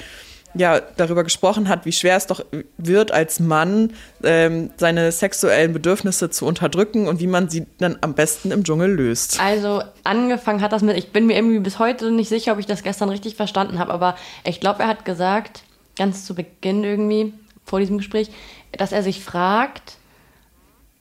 ja 0.55 0.81
darüber 0.97 1.25
gesprochen 1.25 1.69
hat, 1.69 1.85
wie 1.85 1.93
schwer 1.93 2.17
es 2.17 2.27
doch 2.27 2.45
wird, 2.79 3.13
als 3.13 3.41
Mann 3.41 3.93
ähm, 4.23 4.71
seine 4.77 5.13
sexuellen 5.13 5.73
Bedürfnisse 5.73 6.31
zu 6.31 6.47
unterdrücken 6.47 7.09
und 7.09 7.21
wie 7.21 7.27
man 7.27 7.49
sie 7.49 7.67
dann 7.79 7.99
am 8.01 8.15
besten 8.15 8.51
im 8.51 8.65
Dschungel 8.65 8.93
löst. 8.93 9.41
Also 9.41 9.83
angefangen 10.05 10.61
hat 10.61 10.73
das 10.73 10.83
mit, 10.83 10.97
ich 10.97 11.13
bin 11.13 11.27
mir 11.27 11.37
irgendwie 11.37 11.59
bis 11.59 11.79
heute 11.79 12.11
nicht 12.11 12.29
sicher, 12.29 12.53
ob 12.53 12.59
ich 12.59 12.67
das 12.67 12.83
gestern 12.83 13.09
richtig 13.09 13.37
verstanden 13.37 13.79
habe, 13.79 13.93
aber 13.93 14.17
ich 14.45 14.61
glaube, 14.61 14.83
er 14.83 14.89
hat 14.89 15.05
gesagt, 15.05 15.63
ganz 15.97 16.25
zu 16.25 16.35
Beginn 16.35 16.85
irgendwie, 16.85 17.33
vor 17.65 17.81
diesem 17.81 17.99
Gespräch, 17.99 18.31
dass 18.73 18.93
er 18.93 19.03
sich 19.03 19.25
fragt, 19.25 19.97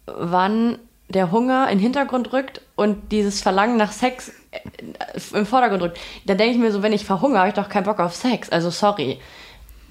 wann 0.05 0.79
der 1.09 1.31
Hunger 1.31 1.65
in 1.69 1.77
den 1.77 1.83
Hintergrund 1.83 2.33
rückt 2.33 2.61
und 2.75 3.11
dieses 3.11 3.41
Verlangen 3.41 3.77
nach 3.77 3.91
Sex 3.91 4.31
äh, 4.51 5.37
im 5.37 5.45
Vordergrund 5.45 5.83
rückt. 5.83 5.99
Da 6.25 6.33
denke 6.33 6.55
ich 6.55 6.59
mir 6.59 6.71
so, 6.71 6.81
wenn 6.81 6.93
ich 6.93 7.05
verhungere, 7.05 7.39
habe 7.39 7.49
ich 7.49 7.55
doch 7.55 7.69
keinen 7.69 7.83
Bock 7.83 7.99
auf 7.99 8.15
Sex. 8.15 8.49
Also 8.49 8.69
sorry. 8.69 9.19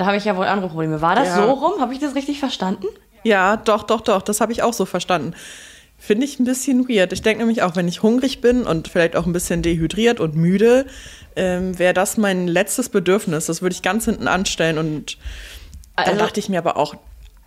Da 0.02 0.06
habe 0.06 0.16
ich 0.16 0.24
ja 0.24 0.36
wohl 0.36 0.46
andere 0.46 0.68
Probleme. 0.68 1.00
War 1.00 1.14
das 1.14 1.28
Ja. 1.28 1.36
so 1.46 1.52
rum? 1.52 1.80
Habe 1.80 1.92
ich 1.94 2.00
das 2.00 2.16
richtig 2.16 2.40
verstanden? 2.40 2.86
Ja, 3.22 3.56
doch, 3.56 3.84
doch, 3.84 4.00
doch, 4.00 4.20
das 4.20 4.40
habe 4.40 4.50
ich 4.50 4.64
auch 4.64 4.72
so 4.72 4.84
verstanden. 4.84 5.32
Finde 5.96 6.24
ich 6.26 6.40
ein 6.40 6.44
bisschen 6.44 6.88
weird. 6.88 7.12
Ich 7.12 7.22
denke 7.22 7.38
nämlich 7.38 7.62
auch, 7.62 7.76
wenn 7.76 7.86
ich 7.86 8.02
hungrig 8.02 8.40
bin 8.40 8.64
und 8.66 8.88
vielleicht 8.88 9.14
auch 9.14 9.26
ein 9.26 9.32
bisschen 9.32 9.62
dehydriert 9.62 10.18
und 10.18 10.34
müde, 10.34 10.86
ähm, 11.36 11.78
wäre 11.78 11.94
das 11.94 12.16
mein 12.16 12.48
letztes 12.48 12.88
Bedürfnis. 12.88 13.46
Das 13.46 13.62
würde 13.62 13.74
ich 13.76 13.82
ganz 13.82 14.06
hinten 14.06 14.26
anstellen 14.26 14.76
und 14.76 15.18
da 15.94 16.02
Also- 16.02 16.18
dachte 16.18 16.40
ich 16.40 16.48
mir 16.48 16.58
aber 16.58 16.76
auch, 16.76 16.96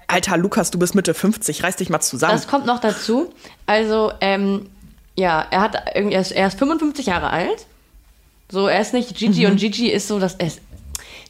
Alter, 0.07 0.37
Lukas, 0.37 0.71
du 0.71 0.79
bist 0.79 0.95
Mitte 0.95 1.13
50, 1.13 1.61
reiß 1.61 1.75
dich 1.75 1.89
mal 1.89 1.99
zusammen. 1.99 2.31
Das 2.35 2.47
kommt 2.47 2.65
noch 2.65 2.79
dazu. 2.79 3.33
Also, 3.65 4.13
ähm, 4.21 4.69
ja, 5.17 5.45
er 5.51 5.59
hat 5.59 5.75
irgendwie, 5.93 6.15
er 6.15 6.21
ist, 6.21 6.31
er 6.31 6.47
ist 6.47 6.57
55 6.57 7.07
Jahre 7.07 7.31
alt. 7.31 7.65
So, 8.49 8.67
er 8.69 8.79
ist 8.79 8.93
nicht 8.93 9.13
Gigi 9.17 9.45
und 9.45 9.57
Gigi 9.57 9.89
ist 9.91 10.07
so, 10.07 10.19
dass 10.19 10.35
es, 10.37 10.61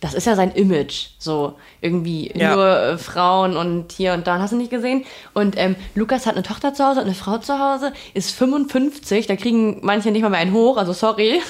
das 0.01 0.13
ist 0.13 0.27
ja 0.27 0.35
sein 0.35 0.51
Image. 0.51 1.07
So, 1.19 1.55
irgendwie 1.81 2.31
Ja. 2.35 2.55
nur 2.55 2.67
äh, 2.79 2.97
Frauen 2.97 3.57
und 3.57 3.91
hier 3.91 4.13
und 4.13 4.27
da, 4.27 4.39
hast 4.39 4.51
du 4.53 4.57
nicht 4.57 4.69
gesehen? 4.71 5.05
Und 5.33 5.57
ähm, 5.57 5.75
Lukas 5.95 6.25
hat 6.25 6.33
eine 6.35 6.43
Tochter 6.43 6.73
zu 6.73 6.85
Hause 6.85 6.99
und 6.99 7.05
eine 7.07 7.15
Frau 7.15 7.37
zu 7.37 7.57
Hause, 7.59 7.93
ist 8.13 8.31
55, 8.31 9.27
da 9.27 9.35
kriegen 9.35 9.79
manche 9.83 10.11
nicht 10.11 10.21
mal 10.21 10.29
mehr 10.29 10.39
einen 10.39 10.53
hoch, 10.53 10.77
also 10.77 10.93
sorry. 10.93 11.41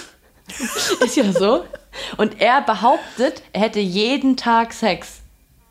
ist 1.04 1.16
ja 1.18 1.32
so. 1.32 1.64
Und 2.18 2.42
er 2.42 2.62
behauptet, 2.62 3.42
er 3.54 3.62
hätte 3.62 3.80
jeden 3.80 4.38
Tag 4.38 4.74
Sex. 4.74 5.22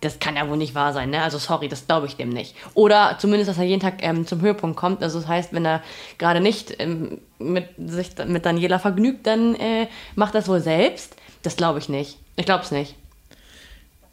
Das 0.00 0.18
kann 0.18 0.36
ja 0.36 0.48
wohl 0.50 0.56
nicht 0.58 0.74
wahr 0.74 0.92
sein, 0.92 1.10
ne? 1.10 1.22
Also 1.22 1.38
sorry, 1.38 1.68
das 1.68 1.86
glaube 1.86 2.06
ich 2.06 2.16
dem 2.16 2.28
nicht. 2.28 2.54
Oder 2.74 3.16
zumindest, 3.18 3.48
dass 3.48 3.56
er 3.56 3.64
jeden 3.64 3.80
Tag 3.80 4.02
ähm, 4.02 4.26
zum 4.26 4.42
Höhepunkt 4.42 4.76
kommt. 4.76 5.02
Also 5.02 5.18
das 5.20 5.28
heißt, 5.28 5.52
wenn 5.54 5.64
er 5.64 5.82
gerade 6.18 6.40
nicht 6.40 6.74
ähm, 6.78 7.20
mit 7.38 7.68
sich 7.78 8.10
mit 8.26 8.44
Daniela 8.44 8.78
vergnügt, 8.78 9.26
dann 9.26 9.54
äh, 9.54 9.86
macht 10.14 10.34
er 10.34 10.40
es 10.40 10.48
wohl 10.48 10.60
selbst. 10.60 11.16
Das 11.42 11.56
glaube 11.56 11.78
ich 11.78 11.88
nicht. 11.88 12.18
Ich 12.36 12.44
glaube 12.46 12.64
es 12.64 12.70
nicht. 12.70 12.96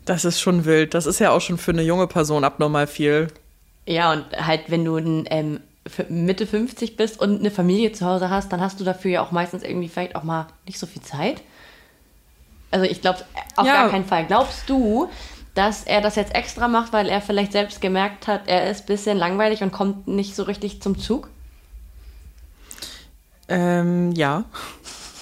Das 0.05 0.25
ist 0.25 0.39
schon 0.41 0.65
wild. 0.65 0.93
Das 0.93 1.05
ist 1.05 1.19
ja 1.19 1.31
auch 1.31 1.41
schon 1.41 1.57
für 1.57 1.71
eine 1.71 1.83
junge 1.83 2.07
Person 2.07 2.43
abnormal 2.43 2.87
viel. 2.87 3.27
Ja, 3.85 4.11
und 4.11 4.25
halt, 4.35 4.61
wenn 4.69 4.85
du 4.85 4.97
ein, 4.97 5.25
ähm, 5.29 5.59
Mitte 6.09 6.45
50 6.45 6.95
bist 6.95 7.19
und 7.19 7.39
eine 7.39 7.49
Familie 7.51 7.91
zu 7.91 8.05
Hause 8.05 8.29
hast, 8.29 8.51
dann 8.51 8.61
hast 8.61 8.79
du 8.79 8.83
dafür 8.83 9.11
ja 9.11 9.21
auch 9.23 9.31
meistens 9.31 9.63
irgendwie 9.63 9.89
vielleicht 9.89 10.15
auch 10.15 10.23
mal 10.23 10.47
nicht 10.67 10.77
so 10.79 10.85
viel 10.85 11.01
Zeit. 11.01 11.41
Also 12.69 12.85
ich 12.85 13.01
glaube 13.01 13.19
auf 13.55 13.65
Ja. 13.65 13.73
gar 13.73 13.89
keinen 13.89 14.05
Fall. 14.05 14.25
Glaubst 14.27 14.69
du, 14.69 15.09
dass 15.55 15.83
er 15.83 15.99
das 16.01 16.15
jetzt 16.15 16.33
extra 16.35 16.67
macht, 16.67 16.93
weil 16.93 17.09
er 17.09 17.19
vielleicht 17.21 17.51
selbst 17.51 17.81
gemerkt 17.81 18.27
hat, 18.27 18.47
er 18.47 18.69
ist 18.69 18.81
ein 18.81 18.85
bisschen 18.85 19.17
langweilig 19.17 19.63
und 19.63 19.71
kommt 19.71 20.07
nicht 20.07 20.35
so 20.35 20.43
richtig 20.43 20.81
zum 20.81 20.97
Zug? 20.99 21.29
Ähm, 23.49 24.11
ja. 24.13 24.45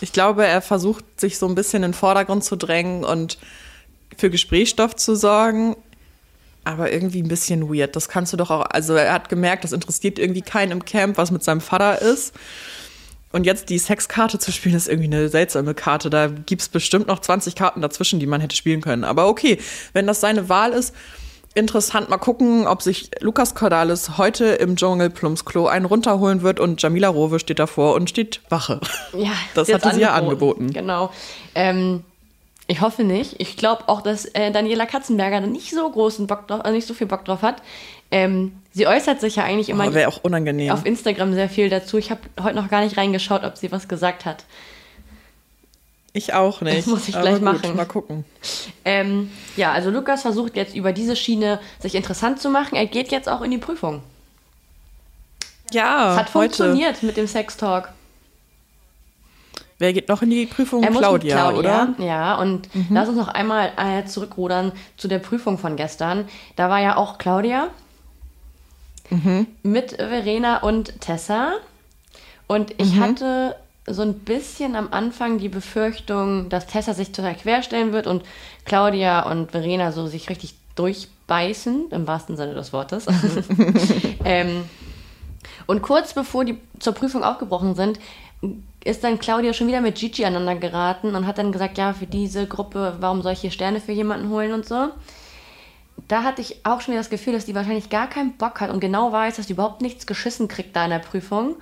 Ich 0.02 0.14
glaube, 0.14 0.46
er 0.46 0.62
versucht, 0.62 1.04
sich 1.20 1.38
so 1.38 1.48
ein 1.48 1.56
bisschen 1.56 1.84
in 1.84 1.92
den 1.92 1.94
Vordergrund 1.94 2.44
zu 2.44 2.56
drängen 2.56 3.04
und 3.04 3.38
für 4.18 4.30
Gesprächsstoff 4.30 4.96
zu 4.96 5.16
sorgen. 5.16 5.76
Aber 6.64 6.92
irgendwie 6.92 7.22
ein 7.22 7.28
bisschen 7.28 7.74
weird. 7.74 7.96
Das 7.96 8.10
kannst 8.10 8.34
du 8.34 8.38
doch 8.38 8.52
auch. 8.52 8.66
Also, 8.70 8.94
er 8.94 9.14
hat 9.14 9.30
gemerkt, 9.30 9.64
das 9.64 9.72
interessiert 9.72 10.20
irgendwie 10.20 10.42
keinen 10.42 10.72
im 10.72 10.86
Camp, 10.86 11.18
was 11.18 11.32
mit 11.32 11.44
seinem 11.44 11.62
Vater 11.62 12.02
ist. 12.02 12.34
Und 13.32 13.46
jetzt 13.46 13.70
die 13.70 13.78
Sexkarte 13.78 14.40
zu 14.40 14.52
spielen, 14.52 14.76
ist 14.76 14.88
irgendwie 14.88 15.08
eine 15.08 15.30
seltsame 15.30 15.74
Karte. 15.74 16.10
Da 16.10 16.28
gibt 16.28 16.62
es 16.62 16.70
bestimmt 16.70 17.08
noch 17.08 17.20
20 17.20 17.56
Karten 17.56 17.82
dazwischen, 17.82 18.20
die 18.20 18.26
man 18.26 18.42
hätte 18.42 18.56
spielen 18.56 18.82
können. 18.82 19.04
Aber 19.04 19.28
okay, 19.28 19.60
wenn 19.94 20.08
das 20.08 20.20
seine 20.20 20.50
Wahl 20.50 20.74
ist, 20.74 20.96
interessant. 21.56 22.10
Mal 22.10 22.18
gucken, 22.18 22.68
ob 22.68 22.82
sich 22.82 23.12
Lukas 23.22 23.56
Cordalis 23.56 24.18
heute 24.18 24.46
im 24.46 24.76
Dschungel 24.76 25.10
Plumpsklo 25.10 25.68
einen 25.68 25.86
runterholen 25.86 26.42
wird 26.42 26.60
und 26.60 26.82
Jamila 26.82 27.10
Rowe 27.10 27.40
steht 27.40 27.60
davor 27.60 27.96
und 27.96 28.10
steht 28.10 28.42
Wache. 28.50 28.80
Ja, 29.14 29.32
Das 29.56 29.72
hatte 29.72 29.94
sie 29.94 30.02
ja 30.02 30.14
angeboten. 30.14 30.72
Genau. 30.72 31.12
Ähm, 31.56 32.04
ich 32.68 32.82
hoffe 32.82 33.04
nicht. 33.04 33.36
Ich 33.40 33.58
glaube 33.58 33.84
auch, 33.88 34.02
dass 34.02 34.26
äh, 34.26 34.52
Daniela 34.52 34.86
Katzenberger 34.86 35.42
da 35.42 35.48
nicht 35.48 35.72
so 35.72 35.90
großen 35.90 36.28
Bock 36.28 36.48
drauf, 36.48 36.62
also 36.64 36.76
nicht 36.76 36.88
so 36.88 36.94
viel 36.94 37.08
Bock 37.08 37.26
drauf 37.26 37.42
hat. 37.42 37.64
Ähm, 38.12 38.54
sie 38.74 38.88
äußert 38.88 39.20
sich 39.22 39.36
ja 39.38 39.44
eigentlich 39.44 39.70
immer 39.70 39.86
Aber 39.86 39.94
wäre 39.96 40.08
auch 40.08 40.24
unangenehm. 40.24 40.72
auf 40.72 40.86
Instagram 40.86 41.34
sehr 41.34 41.50
viel 41.50 41.70
dazu. 41.70 41.98
Ich 41.98 42.12
habe 42.12 42.22
heute 42.42 42.56
noch 42.56 42.70
gar 42.70 42.82
nicht 42.84 42.98
reingeschaut, 42.98 43.44
ob 43.44 43.58
sie 43.58 43.72
was 43.72 43.88
gesagt 43.88 44.26
hat. 44.26 44.46
Ich 46.20 46.34
auch 46.34 46.60
nicht. 46.60 46.80
Das 46.80 46.86
muss 46.86 47.08
ich 47.08 47.16
gleich 47.18 47.36
gut, 47.36 47.44
machen. 47.44 47.76
Mal 47.78 47.86
gucken. 47.86 48.26
Ähm, 48.84 49.32
ja, 49.56 49.72
also 49.72 49.90
Lukas 49.90 50.22
versucht 50.24 50.58
jetzt 50.58 50.76
über 50.76 50.92
diese 50.92 51.16
Schiene 51.16 51.62
sich 51.80 51.96
interessant 51.96 52.42
zu 52.42 52.50
machen. 52.50 52.76
Er 52.76 52.88
geht 52.88 53.10
jetzt 53.10 53.30
auch 53.30 53.42
in 53.42 53.52
die 53.52 53.58
Prüfung. 53.58 54.02
Ja, 55.72 56.12
Es 56.12 56.20
hat 56.20 56.26
heute. 56.34 56.56
funktioniert 56.58 57.04
mit 57.04 57.16
dem 57.16 57.26
Sextalk. 57.26 57.94
Wer 59.78 59.94
geht 59.94 60.10
noch 60.10 60.22
in 60.22 60.30
die 60.30 60.46
Prüfung? 60.46 60.84
Er 60.84 60.92
Claudia, 60.92 61.38
Claudia, 61.38 61.58
oder? 61.58 62.06
Ja, 62.06 62.36
und 62.36 62.68
lass 62.90 63.08
uns 63.08 63.18
noch 63.18 63.30
einmal 63.30 63.72
äh, 63.78 64.04
zurückrudern 64.04 64.74
zu 64.98 65.08
der 65.08 65.20
Prüfung 65.20 65.58
von 65.58 65.78
gestern. 65.78 66.28
Da 66.58 66.70
war 66.70 66.82
ja 66.82 66.98
auch 66.98 67.18
Claudia 67.18 67.70
mit 69.64 69.92
Verena 69.94 70.58
und 70.64 71.00
Tessa. 71.00 71.54
Und 72.48 72.74
ich 72.78 73.00
hatte 73.00 73.56
so 73.90 74.02
ein 74.02 74.20
bisschen 74.20 74.76
am 74.76 74.90
Anfang 74.92 75.38
die 75.38 75.50
Befürchtung, 75.50 76.50
dass 76.50 76.68
Tessa 76.68 76.94
sich 76.94 77.12
total 77.12 77.36
querstellen 77.36 77.92
wird 77.92 78.08
und 78.08 78.24
Claudia 78.66 79.30
und 79.30 79.52
Verena 79.52 79.92
so 79.92 80.08
sich 80.08 80.30
richtig 80.30 80.56
durchbeißen, 80.76 81.92
im 81.92 82.08
wahrsten 82.08 82.38
Sinne 82.38 82.54
des 82.54 82.72
Wortes. 82.72 83.06
ähm, 84.26 84.64
und 85.68 85.82
kurz 85.82 86.14
bevor 86.14 86.46
die 86.46 86.58
zur 86.80 86.94
Prüfung 86.94 87.24
aufgebrochen 87.24 87.76
sind, 87.76 88.00
ist 88.84 89.04
dann 89.04 89.20
Claudia 89.20 89.54
schon 89.54 89.68
wieder 89.68 89.82
mit 89.82 89.96
Gigi 89.96 90.24
aneinander 90.24 90.56
geraten 90.56 91.16
und 91.16 91.28
hat 91.28 91.38
dann 91.38 91.52
gesagt, 91.52 91.78
ja, 91.78 91.94
für 91.94 92.08
diese 92.08 92.48
Gruppe, 92.48 92.96
warum 93.00 93.22
soll 93.22 93.34
ich 93.34 93.42
hier 93.42 93.52
Sterne 93.52 93.82
für 93.82 93.92
jemanden 93.92 94.30
holen 94.30 94.54
und 94.54 94.66
so. 94.66 94.90
Da 96.08 96.24
hatte 96.24 96.42
ich 96.42 96.66
auch 96.66 96.80
schon 96.80 96.94
wieder 96.94 97.02
das 97.02 97.10
Gefühl, 97.10 97.34
dass 97.34 97.46
die 97.46 97.56
wahrscheinlich 97.56 97.90
gar 97.90 98.08
keinen 98.08 98.38
Bock 98.38 98.62
hat 98.62 98.72
und 98.72 98.80
genau 98.80 99.12
weiß, 99.12 99.36
dass 99.36 99.48
die 99.48 99.54
überhaupt 99.54 99.82
nichts 99.82 100.08
geschissen 100.08 100.48
kriegt 100.48 100.76
da 100.76 100.86
in 100.86 100.92
der 100.92 101.00
Prüfung, 101.00 101.58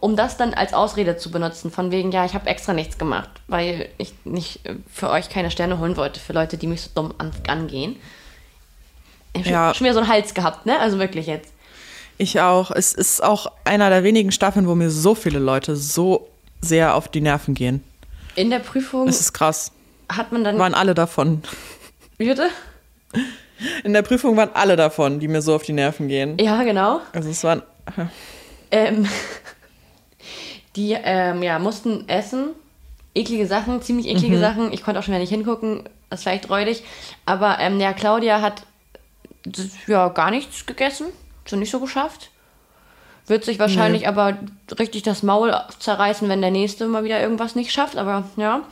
um 0.00 0.16
das 0.16 0.36
dann 0.36 0.54
als 0.54 0.72
Ausrede 0.72 1.16
zu 1.16 1.30
benutzen, 1.30 1.70
von 1.70 1.90
wegen, 1.90 2.10
ja, 2.12 2.24
ich 2.24 2.34
habe 2.34 2.48
extra 2.48 2.72
nichts 2.72 2.98
gemacht, 2.98 3.28
weil 3.48 3.88
ich 3.98 4.14
nicht 4.24 4.64
äh, 4.66 4.76
für 4.92 5.10
euch 5.10 5.28
keine 5.28 5.50
Sterne 5.50 5.78
holen 5.78 5.96
wollte, 5.96 6.20
für 6.20 6.32
Leute, 6.32 6.56
die 6.56 6.66
mich 6.66 6.82
so 6.82 6.90
dumm 6.94 7.14
an, 7.18 7.32
angehen. 7.48 7.96
Ich 9.34 9.46
Ja. 9.46 9.74
Schon 9.74 9.84
wieder 9.84 9.94
so 9.94 10.00
einen 10.00 10.08
Hals 10.08 10.34
gehabt, 10.34 10.64
ne? 10.66 10.78
Also 10.78 10.98
wirklich 10.98 11.26
jetzt. 11.26 11.52
Ich 12.18 12.40
auch. 12.40 12.70
Es 12.70 12.94
ist 12.94 13.22
auch 13.22 13.50
einer 13.64 13.90
der 13.90 14.04
wenigen 14.04 14.30
Staffeln, 14.30 14.68
wo 14.68 14.74
mir 14.74 14.90
so 14.90 15.14
viele 15.14 15.38
Leute 15.40 15.74
so 15.76 16.28
sehr 16.60 16.94
auf 16.94 17.08
die 17.08 17.20
Nerven 17.20 17.54
gehen. 17.54 17.82
In 18.36 18.50
der 18.50 18.60
Prüfung 18.60 19.08
Es 19.08 19.20
ist 19.20 19.32
krass. 19.32 19.72
hat 20.08 20.32
man 20.32 20.44
dann. 20.44 20.58
Waren 20.58 20.74
alle 20.74 20.94
davon. 20.94 21.42
Wie 22.16 22.26
bitte? 22.26 22.48
In 23.82 23.92
der 23.92 24.02
Prüfung 24.02 24.36
waren 24.36 24.50
alle 24.54 24.76
davon, 24.76 25.20
die 25.20 25.28
mir 25.28 25.42
so 25.42 25.54
auf 25.54 25.62
die 25.62 25.72
Nerven 25.72 26.08
gehen. 26.08 26.38
Ja, 26.38 26.62
genau. 26.62 27.00
Also 27.12 27.30
es 27.30 27.42
waren. 27.44 27.62
Ähm, 28.70 29.06
die 30.76 30.92
ähm, 30.92 31.42
ja, 31.42 31.58
mussten 31.58 32.08
essen. 32.08 32.50
Eklige 33.14 33.46
Sachen, 33.46 33.80
ziemlich 33.80 34.08
eklige 34.08 34.38
Sachen. 34.38 34.72
Ich 34.72 34.82
konnte 34.82 34.98
auch 34.98 35.04
schon 35.04 35.12
wieder 35.12 35.20
nicht 35.20 35.30
hingucken. 35.30 35.84
Das 36.10 36.26
war 36.26 36.32
echt 36.32 36.50
räudig. 36.50 36.82
Aber 37.26 37.58
ähm, 37.60 37.78
ja, 37.80 37.92
Claudia 37.92 38.40
hat 38.40 38.62
ja 39.86 40.08
gar 40.08 40.30
nichts 40.30 40.66
gegessen. 40.66 41.06
So 41.46 41.56
nicht 41.56 41.70
so 41.70 41.80
geschafft. 41.80 42.30
Wird 43.26 43.44
sich 43.44 43.58
wahrscheinlich 43.58 44.06
aber 44.06 44.36
richtig 44.78 45.02
das 45.02 45.22
Maul 45.22 45.54
zerreißen, 45.78 46.28
wenn 46.28 46.42
der 46.42 46.50
nächste 46.50 46.86
mal 46.88 47.04
wieder 47.04 47.20
irgendwas 47.20 47.54
nicht 47.54 47.72
schafft. 47.72 47.96
Aber 47.96 48.24
ja, 48.36 48.62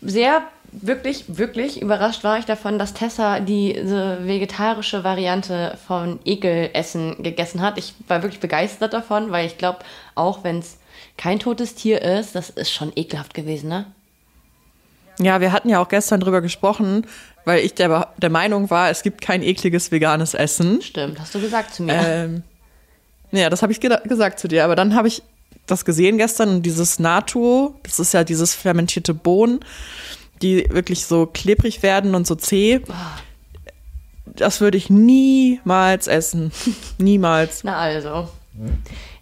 sehr, 0.00 0.42
wirklich, 0.72 1.24
wirklich 1.36 1.82
überrascht 1.82 2.24
war 2.24 2.38
ich 2.38 2.44
davon, 2.44 2.78
dass 2.78 2.94
Tessa 2.94 3.40
diese 3.40 4.26
vegetarische 4.26 5.04
Variante 5.04 5.76
von 5.86 6.18
Ekelessen 6.24 7.22
gegessen 7.22 7.60
hat. 7.60 7.76
Ich 7.76 7.94
war 8.08 8.22
wirklich 8.22 8.40
begeistert 8.40 8.92
davon, 8.92 9.30
weil 9.30 9.46
ich 9.46 9.58
glaube, 9.58 9.80
auch 10.14 10.44
wenn 10.44 10.60
es 10.60 10.78
kein 11.16 11.38
totes 11.38 11.74
Tier 11.74 12.00
ist, 12.02 12.34
das 12.34 12.50
ist 12.50 12.70
schon 12.72 12.92
ekelhaft 12.96 13.34
gewesen, 13.34 13.68
ne? 13.68 13.86
Ja, 15.18 15.40
wir 15.40 15.52
hatten 15.52 15.68
ja 15.68 15.80
auch 15.80 15.88
gestern 15.88 16.20
drüber 16.20 16.40
gesprochen, 16.40 17.06
weil 17.44 17.60
ich 17.64 17.74
der, 17.74 18.12
der 18.16 18.30
Meinung 18.30 18.70
war, 18.70 18.90
es 18.90 19.02
gibt 19.02 19.20
kein 19.20 19.42
ekliges 19.42 19.90
veganes 19.92 20.32
Essen. 20.34 20.80
Stimmt, 20.80 21.20
hast 21.20 21.34
du 21.34 21.40
gesagt 21.40 21.74
zu 21.74 21.82
mir. 21.82 21.94
Ähm, 21.94 22.42
ja, 23.30 23.50
das 23.50 23.62
habe 23.62 23.72
ich 23.72 23.78
geda- 23.78 24.06
gesagt 24.08 24.38
zu 24.40 24.48
dir. 24.48 24.64
Aber 24.64 24.74
dann 24.74 24.94
habe 24.94 25.08
ich 25.08 25.22
das 25.66 25.84
gesehen 25.84 26.18
gestern 26.18 26.48
und 26.48 26.62
dieses 26.62 26.98
Natto, 26.98 27.74
das 27.82 27.98
ist 28.00 28.14
ja 28.14 28.24
dieses 28.24 28.54
fermentierte 28.54 29.12
Bohnen, 29.14 29.60
die 30.40 30.66
wirklich 30.70 31.04
so 31.04 31.26
klebrig 31.26 31.82
werden 31.82 32.14
und 32.14 32.26
so 32.26 32.34
zäh. 32.34 32.80
Das 34.24 34.60
würde 34.60 34.78
ich 34.78 34.88
niemals 34.88 36.06
essen. 36.06 36.52
Niemals. 36.98 37.64
Na 37.64 37.76
also. 37.78 38.28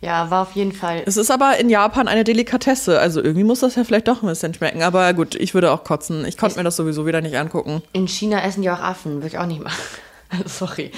Ja, 0.03 0.31
war 0.31 0.43
auf 0.43 0.53
jeden 0.53 0.73
Fall. 0.73 1.03
Es 1.05 1.19
ist 1.19 1.31
aber 1.31 1.59
in 1.59 1.69
Japan 1.69 2.09
eine 2.09 2.25
Delikatesse. 2.25 2.99
Also 2.99 3.23
irgendwie 3.23 3.45
muss 3.45 3.61
das 3.61 3.75
ja 3.77 3.85
vielleicht 3.85 4.09
doch 4.09 4.23
ein 4.23 4.29
bisschen 4.29 4.55
schmecken. 4.55 4.83
Aber 4.83 5.13
gut, 5.13 5.35
ich 5.35 5.53
würde 5.53 5.71
auch 5.73 5.85
kotzen. 5.85 6.25
Ich 6.25 6.39
konnte 6.39 6.57
mir 6.57 6.65
das 6.65 6.77
sowieso 6.77 7.07
wieder 7.07 7.21
nicht 7.21 7.37
angucken. 7.37 7.83
In 7.93 8.09
China 8.09 8.43
essen 8.43 8.63
die 8.63 8.71
auch 8.71 8.81
Affen, 8.81 9.17
würde 9.17 9.27
ich 9.27 9.39
auch 9.39 9.47
nicht 9.47 9.63
machen. 9.63 9.83
Sorry. 10.47 10.91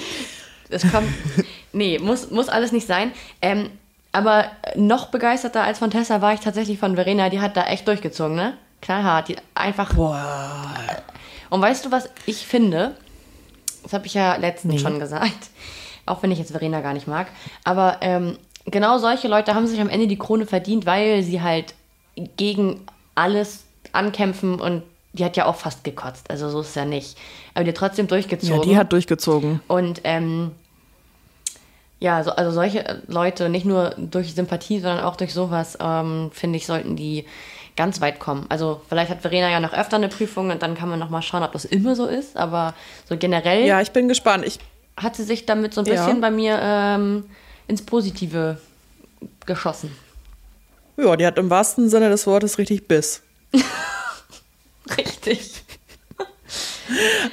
Es 0.69 0.89
kommt. 0.89 1.09
nee, 1.73 1.99
muss, 1.99 2.31
muss 2.31 2.47
alles 2.47 2.71
nicht 2.71 2.87
sein. 2.87 3.11
Ähm, 3.41 3.71
aber 4.13 4.45
noch 4.75 5.07
begeisterter 5.07 5.63
als 5.63 5.79
von 5.79 5.91
Tessa 5.91 6.21
war 6.21 6.33
ich 6.33 6.39
tatsächlich 6.39 6.79
von 6.79 6.95
Verena. 6.95 7.29
Die 7.29 7.41
hat 7.41 7.57
da 7.57 7.65
echt 7.65 7.87
durchgezogen, 7.87 8.35
ne? 8.35 8.53
Knallhart. 8.81 9.27
Die 9.27 9.35
einfach. 9.53 9.93
Boah. 9.95 10.75
Und 11.49 11.61
weißt 11.61 11.85
du, 11.85 11.91
was 11.91 12.09
ich 12.25 12.47
finde? 12.47 12.95
Das 13.83 13.91
habe 13.91 14.05
ich 14.05 14.13
ja 14.13 14.37
letztens 14.37 14.81
schon 14.81 14.97
gesagt. 14.97 15.49
Auch 16.05 16.23
wenn 16.23 16.31
ich 16.31 16.39
jetzt 16.39 16.51
Verena 16.51 16.79
gar 16.79 16.93
nicht 16.93 17.07
mag. 17.07 17.27
Aber 17.65 17.97
ähm, 18.01 18.37
genau 18.65 18.97
solche 18.97 19.27
Leute 19.27 19.55
haben 19.55 19.67
sich 19.67 19.79
am 19.81 19.89
Ende 19.89 20.07
die 20.07 20.17
Krone 20.17 20.45
verdient, 20.45 20.85
weil 20.85 21.23
sie 21.23 21.41
halt 21.41 21.73
gegen 22.37 22.81
alles 23.15 23.63
ankämpfen 23.91 24.59
und 24.59 24.83
die 25.13 25.23
hat 25.23 25.37
ja 25.37 25.45
auch 25.45 25.55
fast 25.55 25.83
gekotzt. 25.83 26.29
Also 26.31 26.49
so 26.49 26.61
ist 26.61 26.69
es 26.69 26.75
ja 26.75 26.85
nicht. 26.85 27.17
Aber 27.53 27.63
die 27.63 27.69
hat 27.69 27.77
trotzdem 27.77 28.07
durchgezogen. 28.07 28.55
Ja, 28.57 28.61
die 28.63 28.77
hat 28.77 28.91
durchgezogen. 28.91 29.59
Und 29.67 30.01
ähm, 30.03 30.51
ja, 31.99 32.23
so, 32.23 32.31
also 32.31 32.51
solche 32.51 33.01
Leute, 33.07 33.47
nicht 33.49 33.65
nur 33.65 33.91
durch 33.97 34.33
Sympathie, 34.33 34.79
sondern 34.79 35.05
auch 35.05 35.15
durch 35.15 35.33
sowas, 35.33 35.77
ähm, 35.79 36.31
finde 36.33 36.57
ich, 36.57 36.65
sollten 36.65 36.95
die 36.95 37.25
ganz 37.75 38.01
weit 38.01 38.19
kommen. 38.19 38.45
Also 38.49 38.81
vielleicht 38.89 39.09
hat 39.11 39.21
Verena 39.21 39.49
ja 39.49 39.59
noch 39.59 39.73
öfter 39.73 39.97
eine 39.97 40.09
Prüfung 40.09 40.49
und 40.51 40.61
dann 40.61 40.75
kann 40.75 40.89
man 40.89 40.99
noch 40.99 41.09
mal 41.09 41.21
schauen, 41.21 41.43
ob 41.43 41.53
das 41.53 41.65
immer 41.65 41.95
so 41.95 42.05
ist. 42.05 42.35
Aber 42.35 42.73
so 43.07 43.15
generell 43.17 43.65
Ja, 43.65 43.81
ich 43.81 43.91
bin 43.91 44.07
gespannt. 44.07 44.45
Ich, 44.45 44.59
hat 44.97 45.15
sie 45.15 45.23
sich 45.23 45.45
damit 45.45 45.73
so 45.73 45.81
ein 45.81 45.87
Ja. 45.87 45.93
bisschen 45.93 46.21
bei 46.21 46.29
mir 46.31 46.59
ähm, 46.61 47.25
ins 47.67 47.81
Positive 47.81 48.57
geschossen. 49.45 49.95
ja, 50.97 51.15
die 51.15 51.25
hat 51.25 51.37
im 51.37 51.49
wahrsten 51.49 51.89
Sinne 51.89 52.09
des 52.09 52.27
Wortes 52.27 52.57
richtig 52.57 52.87
Biss. 52.87 53.21
Richtig. 54.97 55.63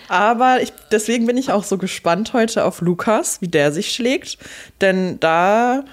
Aber 0.08 0.60
ich, 0.62 0.72
deswegen 0.92 1.26
bin 1.26 1.37
ich 1.37 1.50
auch 1.52 1.64
so 1.64 1.78
gespannt 1.78 2.32
heute 2.32 2.64
auf 2.64 2.80
Lukas, 2.80 3.40
wie 3.40 3.49
der 3.49 3.72
sich 3.72 3.92
schlägt. 3.92 4.38
Denn 4.80 5.18
da 5.20 5.84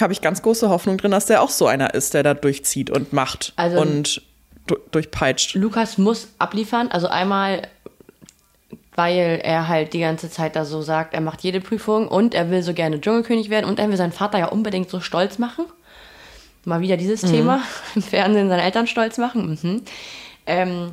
habe 0.00 0.12
ich 0.12 0.20
ganz 0.20 0.42
große 0.42 0.68
Hoffnung 0.68 0.98
drin, 0.98 1.10
dass 1.10 1.26
der 1.26 1.42
auch 1.42 1.50
so 1.50 1.66
einer 1.66 1.94
ist, 1.94 2.14
der 2.14 2.22
da 2.22 2.34
durchzieht 2.34 2.90
und 2.90 3.12
macht 3.12 3.54
Also- 3.56 3.80
und 3.80 4.22
du, 4.66 4.76
durchpeitscht. 4.90 5.54
Lukas 5.54 5.96
muss 5.98 6.28
abliefern. 6.38 6.88
Also 6.88 7.08
einmal, 7.08 7.66
weil 8.96 9.40
er 9.42 9.68
halt 9.68 9.92
die 9.92 10.00
ganze 10.00 10.30
Zeit 10.30 10.56
da 10.56 10.64
so 10.64 10.82
sagt, 10.82 11.14
er 11.14 11.20
macht 11.20 11.42
jede 11.42 11.60
Prüfung 11.60 12.08
und 12.08 12.34
er 12.34 12.50
will 12.50 12.62
so 12.62 12.74
gerne 12.74 13.00
Dschungelkönig 13.00 13.50
werden 13.50 13.66
und 13.66 13.78
er 13.78 13.88
will 13.88 13.96
seinen 13.96 14.12
Vater 14.12 14.38
ja 14.38 14.46
unbedingt 14.46 14.90
so 14.90 15.00
stolz 15.00 15.38
machen. 15.38 15.66
Mal 16.64 16.80
wieder 16.80 16.96
dieses 16.96 17.20
Thema, 17.20 17.60
im 17.94 18.02
Fernsehen 18.02 18.48
seine 18.48 18.62
Eltern 18.62 18.86
stolz 18.86 19.18
machen. 19.18 19.58
Mhm. 19.62 19.82
Ähm, 20.46 20.90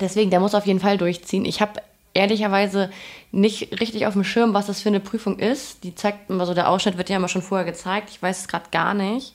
deswegen, 0.00 0.30
der 0.30 0.40
muss 0.40 0.54
auf 0.54 0.66
jeden 0.66 0.80
Fall 0.80 0.98
durchziehen. 0.98 1.44
Ich 1.44 1.60
habe 1.60 1.80
ehrlicherweise 2.14 2.90
nicht 3.30 3.80
richtig 3.80 4.06
auf 4.06 4.14
dem 4.14 4.24
Schirm, 4.24 4.54
was 4.54 4.66
das 4.66 4.80
für 4.80 4.88
eine 4.88 5.00
Prüfung 5.00 5.38
ist. 5.38 5.84
Die 5.84 5.94
zeigt 5.94 6.30
immer 6.30 6.46
so, 6.46 6.54
der 6.54 6.68
Ausschnitt 6.68 6.98
wird 6.98 7.10
ja 7.10 7.16
immer 7.16 7.28
schon 7.28 7.42
vorher 7.42 7.64
gezeigt. 7.66 8.10
Ich 8.10 8.20
weiß 8.20 8.40
es 8.40 8.48
gerade 8.48 8.66
gar 8.72 8.94
nicht. 8.94 9.34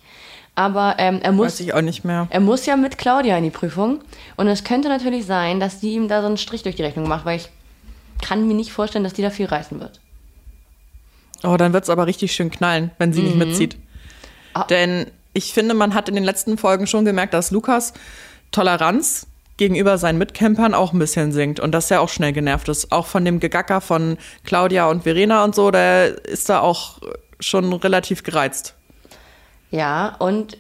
Aber 0.55 0.95
ähm, 1.00 1.19
er 1.23 1.31
muss 1.31 1.45
Weiß 1.47 1.59
ich 1.62 1.73
auch 1.73 1.81
nicht 1.81 2.03
mehr. 2.03 2.27
er 2.29 2.39
muss 2.39 2.65
ja 2.65 2.75
mit 2.75 2.97
Claudia 2.97 3.38
in 3.38 3.43
die 3.43 3.50
Prüfung. 3.50 4.01
Und 4.38 4.47
es 4.47 4.63
könnte 4.63 4.89
natürlich 4.89 5.25
sein, 5.25 5.59
dass 5.59 5.79
die 5.79 5.93
ihm 5.93 6.07
da 6.07 6.21
so 6.21 6.27
einen 6.27 6.38
Strich 6.38 6.63
durch 6.63 6.75
die 6.75 6.83
Rechnung 6.83 7.07
macht, 7.07 7.25
weil 7.25 7.38
ich 7.38 7.50
kann 8.23 8.47
mir 8.47 8.53
nicht 8.53 8.71
vorstellen, 8.71 9.03
dass 9.03 9.13
die 9.13 9.21
da 9.21 9.29
viel 9.29 9.45
reißen 9.45 9.79
wird. 9.79 9.99
Oh, 11.43 11.57
dann 11.57 11.73
wird 11.73 11.83
es 11.83 11.89
aber 11.89 12.07
richtig 12.07 12.31
schön 12.31 12.49
knallen, 12.49 12.91
wenn 12.97 13.11
sie 13.11 13.21
nicht 13.21 13.35
mitzieht. 13.35 13.77
Ah. 14.53 14.63
Denn 14.63 15.07
ich 15.33 15.53
finde, 15.53 15.73
man 15.73 15.93
hat 15.93 16.07
in 16.07 16.15
den 16.15 16.23
letzten 16.23 16.57
Folgen 16.57 16.87
schon 16.87 17.03
gemerkt, 17.03 17.33
dass 17.33 17.51
Lukas 17.51 17.93
Toleranz 18.51 19.27
gegenüber 19.57 19.97
seinen 19.97 20.17
Mitcampern 20.17 20.73
auch 20.73 20.93
ein 20.93 20.99
bisschen 20.99 21.31
sinkt 21.31 21.59
und 21.59 21.73
dass 21.73 21.91
er 21.91 22.01
auch 22.01 22.09
schnell 22.09 22.31
genervt 22.31 22.69
ist. 22.69 22.91
Auch 22.91 23.07
von 23.07 23.25
dem 23.25 23.39
Gegacker 23.39 23.81
von 23.81 24.17
Claudia 24.45 24.87
und 24.89 25.03
Verena 25.03 25.43
und 25.43 25.53
so, 25.53 25.69
der 25.69 26.25
ist 26.25 26.49
da 26.49 26.61
auch 26.61 27.01
schon 27.39 27.73
relativ 27.73 28.23
gereizt. 28.23 28.75
Ja, 29.69 30.15
und 30.19 30.57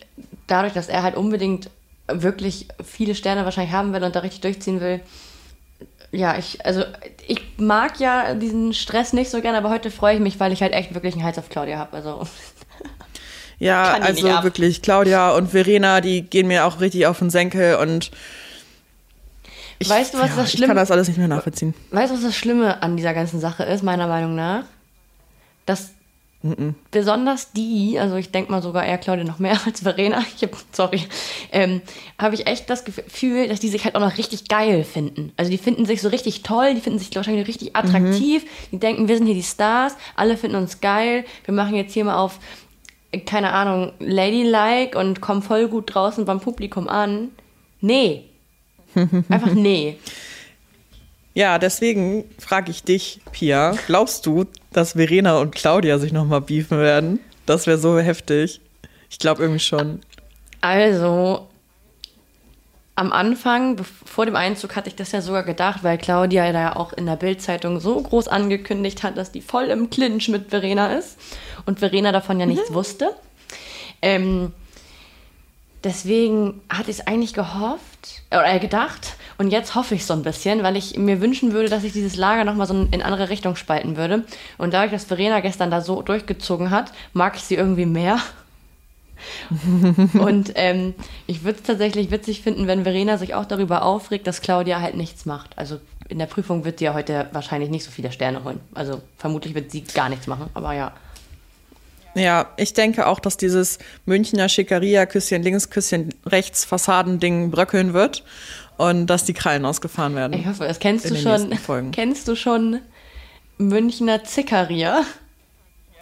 dadurch, 0.47 0.73
dass 0.73 0.89
er 0.89 1.03
halt 1.03 1.15
unbedingt 1.15 1.69
wirklich 2.07 2.67
viele 2.83 3.15
Sterne 3.15 3.45
wahrscheinlich 3.45 3.73
haben 3.73 3.93
will 3.93 4.03
und 4.03 4.15
da 4.15 4.19
richtig 4.19 4.41
durchziehen 4.41 4.81
will, 4.81 4.99
ja, 6.11 6.37
ich, 6.37 6.65
also 6.65 6.83
ich 7.27 7.41
mag 7.57 7.99
ja 7.99 8.33
diesen 8.35 8.73
Stress 8.73 9.13
nicht 9.13 9.29
so 9.31 9.41
gerne, 9.41 9.57
aber 9.57 9.69
heute 9.69 9.89
freue 9.91 10.15
ich 10.15 10.21
mich, 10.21 10.39
weil 10.39 10.51
ich 10.51 10.61
halt 10.61 10.73
echt 10.73 10.93
wirklich 10.93 11.13
einen 11.15 11.23
Hals 11.23 11.37
auf 11.39 11.49
Claudia 11.49 11.77
habe. 11.77 11.95
Also 11.97 12.27
Ja, 13.59 13.93
also 14.01 14.27
wirklich, 14.43 14.81
Claudia 14.81 15.31
und 15.31 15.49
Verena, 15.51 16.01
die 16.01 16.21
gehen 16.23 16.47
mir 16.47 16.65
auch 16.65 16.79
richtig 16.81 17.07
auf 17.07 17.19
den 17.19 17.29
Senkel 17.29 17.75
und 17.77 18.11
ich, 19.79 19.89
Weißt 19.89 20.13
du, 20.13 20.19
was 20.19 20.29
ja, 20.29 20.35
das 20.37 20.49
Ich 20.53 20.57
Schlimm- 20.57 20.67
kann 20.67 20.77
das 20.77 20.91
alles 20.91 21.07
nicht 21.07 21.17
mehr 21.17 21.27
nachvollziehen. 21.27 21.73
Weißt 21.91 22.11
du, 22.11 22.15
was 22.17 22.23
das 22.23 22.35
Schlimme 22.37 22.81
an 22.83 22.95
dieser 22.95 23.13
ganzen 23.13 23.39
Sache 23.39 23.63
ist, 23.63 23.83
meiner 23.83 24.07
Meinung 24.07 24.35
nach? 24.35 24.63
Dass 25.65 25.89
besonders 26.91 27.53
die, 27.53 27.97
also 27.97 28.17
ich 28.17 28.31
denke 28.31 28.51
mal 28.51 28.61
sogar 28.61 28.85
eher 28.85 28.97
Claudia 28.97 29.23
noch 29.23 29.39
mehr 29.39 29.57
als 29.65 29.81
Verena, 29.81 30.23
ich 30.35 30.43
hab, 30.43 30.51
sorry, 30.73 31.01
ähm, 31.53 31.81
habe 32.17 32.35
ich 32.35 32.47
echt 32.47 32.69
das 32.69 32.83
Gefühl, 32.83 33.47
dass 33.47 33.61
die 33.61 33.69
sich 33.69 33.85
halt 33.85 33.95
auch 33.95 34.01
noch 34.01 34.17
richtig 34.17 34.49
geil 34.49 34.83
finden. 34.83 35.31
Also 35.37 35.49
die 35.49 35.57
finden 35.57 35.85
sich 35.85 36.01
so 36.01 36.09
richtig 36.09 36.43
toll, 36.43 36.75
die 36.75 36.81
finden 36.81 36.99
sich 36.99 37.15
wahrscheinlich 37.15 37.47
richtig 37.47 37.75
attraktiv, 37.75 38.43
die 38.71 38.79
denken, 38.79 39.07
wir 39.07 39.15
sind 39.15 39.25
hier 39.25 39.35
die 39.35 39.43
Stars, 39.43 39.95
alle 40.15 40.35
finden 40.35 40.57
uns 40.57 40.81
geil, 40.81 41.23
wir 41.45 41.53
machen 41.53 41.75
jetzt 41.75 41.93
hier 41.93 42.03
mal 42.03 42.17
auf, 42.17 42.39
keine 43.25 43.53
Ahnung, 43.53 43.93
Ladylike 43.99 44.97
und 44.97 45.21
kommen 45.21 45.43
voll 45.43 45.69
gut 45.69 45.93
draußen 45.93 46.25
beim 46.25 46.41
Publikum 46.41 46.89
an. 46.89 47.29
Nee. 47.79 48.25
Einfach 49.29 49.53
nee. 49.53 49.97
Ja, 51.33 51.57
deswegen 51.57 52.25
frage 52.37 52.69
ich 52.69 52.83
dich, 52.83 53.19
Pia, 53.31 53.75
glaubst 53.87 54.25
du, 54.25 54.45
dass 54.71 54.93
Verena 54.93 55.39
und 55.39 55.55
Claudia 55.55 55.97
sich 55.97 56.13
nochmal 56.13 56.41
beefen 56.41 56.77
werden? 56.77 57.19
Das 57.45 57.65
wäre 57.65 57.77
so 57.77 57.97
heftig. 57.99 58.61
Ich 59.09 59.19
glaube 59.19 59.41
irgendwie 59.41 59.59
schon. 59.59 60.01
Also, 60.61 61.47
am 62.95 63.11
Anfang, 63.11 63.83
vor 63.83 64.25
dem 64.25 64.35
Einzug, 64.35 64.75
hatte 64.75 64.89
ich 64.89 64.95
das 64.95 65.11
ja 65.11 65.21
sogar 65.21 65.43
gedacht, 65.43 65.83
weil 65.83 65.97
Claudia 65.97 66.51
da 66.51 66.61
ja 66.61 66.75
auch 66.75 66.93
in 66.93 67.07
der 67.07 67.15
Bildzeitung 67.15 67.79
so 67.79 67.99
groß 67.99 68.27
angekündigt 68.27 69.01
hat, 69.01 69.17
dass 69.17 69.31
die 69.31 69.41
voll 69.41 69.65
im 69.65 69.89
Clinch 69.89 70.29
mit 70.29 70.51
Verena 70.51 70.93
ist 70.93 71.17
und 71.65 71.79
Verena 71.79 72.11
davon 72.11 72.39
ja 72.39 72.45
nichts 72.45 72.71
wusste. 72.71 73.15
Ähm, 74.03 74.53
deswegen 75.83 76.61
hatte 76.69 76.91
ich 76.91 76.99
es 76.99 77.07
eigentlich 77.07 77.33
gehofft 77.33 78.21
oder 78.29 78.59
gedacht 78.59 79.15
und 79.37 79.51
jetzt 79.51 79.75
hoffe 79.75 79.95
ich 79.95 80.05
so 80.05 80.13
ein 80.13 80.23
bisschen, 80.23 80.63
weil 80.63 80.75
ich 80.75 80.97
mir 80.97 81.21
wünschen 81.21 81.53
würde, 81.53 81.69
dass 81.69 81.81
sich 81.81 81.93
dieses 81.93 82.15
Lager 82.15 82.43
nochmal 82.43 82.67
so 82.67 82.87
in 82.91 83.01
andere 83.01 83.29
Richtung 83.29 83.55
spalten 83.55 83.97
würde. 83.97 84.23
Und 84.57 84.73
dadurch, 84.73 84.91
dass 84.91 85.05
Verena 85.05 85.39
gestern 85.39 85.71
da 85.71 85.81
so 85.81 86.01
durchgezogen 86.01 86.71
hat, 86.71 86.91
mag 87.13 87.35
ich 87.35 87.43
sie 87.43 87.55
irgendwie 87.55 87.85
mehr. 87.85 88.19
Und 90.19 90.51
ähm, 90.55 90.93
ich 91.27 91.43
würde 91.43 91.59
es 91.59 91.63
tatsächlich 91.65 92.11
witzig 92.11 92.41
finden, 92.41 92.67
wenn 92.67 92.83
Verena 92.83 93.17
sich 93.17 93.33
auch 93.33 93.45
darüber 93.45 93.83
aufregt, 93.83 94.27
dass 94.27 94.41
Claudia 94.41 94.81
halt 94.81 94.95
nichts 94.95 95.25
macht. 95.25 95.57
Also 95.57 95.79
in 96.09 96.19
der 96.19 96.25
Prüfung 96.25 96.65
wird 96.65 96.79
sie 96.79 96.85
ja 96.85 96.93
heute 96.93 97.27
wahrscheinlich 97.31 97.69
nicht 97.69 97.85
so 97.85 97.91
viele 97.91 98.11
Sterne 98.11 98.43
holen. 98.43 98.59
Also 98.73 99.01
vermutlich 99.17 99.55
wird 99.55 99.71
sie 99.71 99.83
gar 99.83 100.09
nichts 100.09 100.27
machen, 100.27 100.49
aber 100.53 100.73
ja. 100.73 100.93
Ja, 102.15 102.49
ich 102.57 102.73
denke 102.73 103.07
auch, 103.07 103.19
dass 103.19 103.37
dieses 103.37 103.79
Münchner 104.05 104.47
Schickeria, 104.47 105.07
Küsschen 105.07 105.41
links, 105.41 105.71
Küsschen 105.71 106.13
rechts, 106.27 106.63
Fassadending 106.63 107.49
bröckeln 107.49 107.93
wird 107.93 108.23
und 108.77 109.07
dass 109.07 109.25
die 109.25 109.33
Krallen 109.33 109.65
ausgefahren 109.65 110.15
werden. 110.15 110.33
Ich 110.33 110.45
hoffe, 110.45 110.65
das 110.67 110.79
kennst 110.79 111.09
du 111.09 111.15
schon. 111.15 111.91
Kennst 111.91 112.27
du 112.27 112.35
schon 112.35 112.79
Münchner 113.57 114.23
Zickeria? 114.23 115.03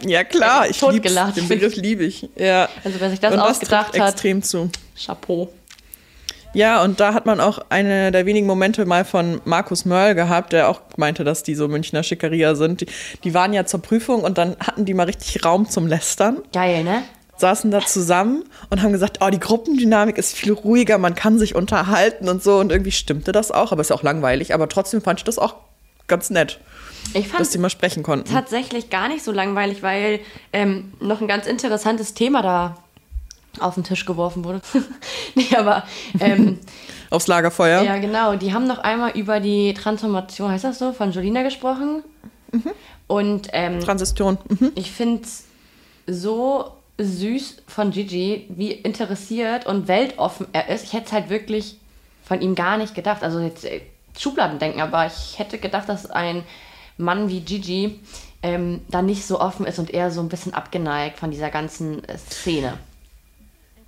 Ja, 0.06 0.24
klar, 0.24 0.64
ich 0.64 0.82
lieb's. 0.82 0.96
Totgelacht. 0.96 1.38
Den 1.38 1.48
Begriff 1.48 1.76
liebe 1.76 2.04
ich. 2.04 2.30
Ja. 2.36 2.70
Also 2.84 3.00
wer 3.00 3.10
sich 3.10 3.20
das 3.20 3.34
und 3.34 3.40
ausgedacht 3.40 3.92
trifft 3.92 4.04
hat, 4.04 4.14
extrem 4.14 4.42
zu. 4.42 4.70
Chapeau. 4.98 5.52
Ja, 6.54 6.84
und 6.84 7.00
da 7.00 7.14
hat 7.14 7.26
man 7.26 7.40
auch 7.40 7.60
eine 7.70 8.12
der 8.12 8.26
wenigen 8.26 8.46
Momente 8.46 8.86
mal 8.86 9.06
von 9.06 9.40
Markus 9.46 9.86
Mörl 9.86 10.16
gehabt, 10.16 10.52
der 10.52 10.68
auch 10.68 10.82
meinte, 10.98 11.24
dass 11.24 11.44
die 11.44 11.56
so 11.56 11.70
Münchner 11.70 12.04
Schickeria 12.04 12.56
sind. 12.56 12.82
Die, 12.82 12.88
die 13.24 13.34
waren 13.34 13.54
ja 13.54 13.66
zur 13.66 13.82
Prüfung 13.82 14.22
und 14.24 14.38
dann 14.38 14.58
hatten 14.60 14.84
die 14.84 14.94
mal 14.94 15.06
richtig 15.06 15.46
Raum 15.46 15.70
zum 15.70 15.88
Lästern, 15.88 16.40
Geil, 16.52 16.84
ne? 16.84 17.04
Saßen 17.42 17.70
da 17.72 17.86
zusammen 17.86 18.44
und 18.70 18.82
haben 18.82 18.94
gesagt, 18.94 19.18
oh, 19.22 19.30
die 19.30 19.40
Gruppendynamik 19.40 20.18
ist 20.18 20.34
viel 20.34 20.54
ruhiger, 20.54 20.98
man 20.98 21.14
kann 21.16 21.38
sich 21.38 21.54
unterhalten 21.56 22.30
und 22.30 22.42
so. 22.42 22.58
Und 22.60 22.72
irgendwie 22.72 22.92
stimmte 22.92 23.34
das 23.34 23.52
auch, 23.52 23.72
aber 23.74 23.82
ist 23.82 23.92
auch 23.92 24.04
langweilig. 24.04 24.54
Aber 24.54 24.70
trotzdem 24.70 25.02
fand 25.02 25.20
ich 25.20 25.24
das 25.26 25.38
auch 25.38 25.56
ganz 26.08 26.30
nett, 26.30 26.60
Ich 27.14 27.28
fand 27.28 27.42
dass 27.42 27.50
die 27.50 27.58
mal 27.58 27.70
sprechen 27.70 28.04
konnten. 28.04 28.32
tatsächlich 28.32 28.90
gar 28.90 29.08
nicht 29.10 29.24
so 29.24 29.32
langweilig, 29.32 29.82
weil 29.84 30.20
ähm, 30.54 30.94
noch 31.00 31.22
ein 31.22 31.28
ganz 31.28 31.46
interessantes 31.48 32.14
Thema 32.14 32.42
da 32.42 32.78
auf 33.60 33.76
den 33.76 33.84
Tisch 33.84 34.06
geworfen 34.06 34.44
wurde. 34.46 34.62
nee, 35.36 35.48
aber 35.58 35.84
ähm, 36.20 36.60
Aufs 37.10 37.28
Lagerfeuer. 37.28 37.82
ja, 37.84 37.98
genau. 37.98 38.36
Die 38.38 38.54
haben 38.54 38.66
noch 38.68 38.80
einmal 38.80 39.12
über 39.18 39.42
die 39.42 39.74
Transformation, 39.74 40.50
heißt 40.50 40.64
das 40.64 40.80
so, 40.80 40.94
von 40.94 41.12
Jolina 41.12 41.44
gesprochen. 41.44 42.04
Und 43.08 43.50
ähm, 43.52 43.82
Transition. 43.82 44.38
Mhm. 44.48 44.72
ich 44.76 44.92
finde 44.92 45.24
es 45.24 45.44
so 46.08 46.72
süß 46.98 47.64
von 47.68 47.92
Gigi, 47.92 48.46
wie 48.50 48.72
interessiert 48.72 49.66
und 49.66 49.88
weltoffen 49.88 50.48
er 50.54 50.70
ist. 50.70 50.84
Ich 50.86 50.94
hätte 50.94 51.08
es 51.08 51.12
halt 51.12 51.30
wirklich 51.30 51.78
von 52.24 52.42
ihm 52.42 52.56
gar 52.56 52.78
nicht 52.78 52.96
gedacht. 52.96 53.24
Also 53.24 53.40
jetzt 53.40 53.66
äh, 53.66 53.82
Schubladen 54.18 54.60
denken, 54.60 54.82
aber 54.82 55.06
ich 55.06 55.40
hätte 55.40 55.58
gedacht, 55.58 55.90
dass 55.90 56.10
ein 56.10 56.44
Mann 56.98 57.30
wie 57.30 57.42
Gigi 57.42 58.00
ähm, 58.44 58.82
da 58.90 59.02
nicht 59.02 59.26
so 59.26 59.40
offen 59.40 59.66
ist 59.66 59.80
und 59.80 59.94
eher 59.94 60.12
so 60.12 60.22
ein 60.22 60.30
bisschen 60.30 60.54
abgeneigt 60.54 61.20
von 61.20 61.32
dieser 61.32 61.50
ganzen 61.50 62.04
äh, 62.08 62.18
Szene. 62.18 62.78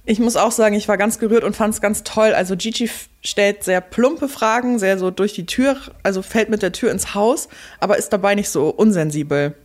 Ich 0.05 0.19
muss 0.19 0.35
auch 0.35 0.51
sagen, 0.51 0.75
ich 0.75 0.89
war 0.89 0.97
ganz 0.97 1.17
gerührt 1.17 1.45
und 1.45 1.55
fand 1.55 1.73
es 1.73 1.79
ganz 1.79 2.03
toll. 2.03 2.33
Also 2.33 2.57
Gigi 2.57 2.89
stellt 3.23 3.63
sehr 3.63 3.79
plumpe 3.79 4.27
Fragen, 4.27 4.77
sehr 4.77 4.99
so 4.99 5.11
durch 5.11 5.33
die 5.33 5.45
Tür, 5.45 5.77
also 6.03 6.21
fällt 6.21 6.49
mit 6.49 6.61
der 6.61 6.73
Tür 6.73 6.91
ins 6.91 7.15
Haus, 7.15 7.47
aber 7.79 7.97
ist 7.97 8.11
dabei 8.11 8.35
nicht 8.35 8.49
so 8.49 8.69
unsensibel 8.69 9.55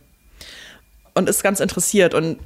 und 1.13 1.27
ist 1.27 1.43
ganz 1.43 1.59
interessiert. 1.59 2.13
Und 2.13 2.39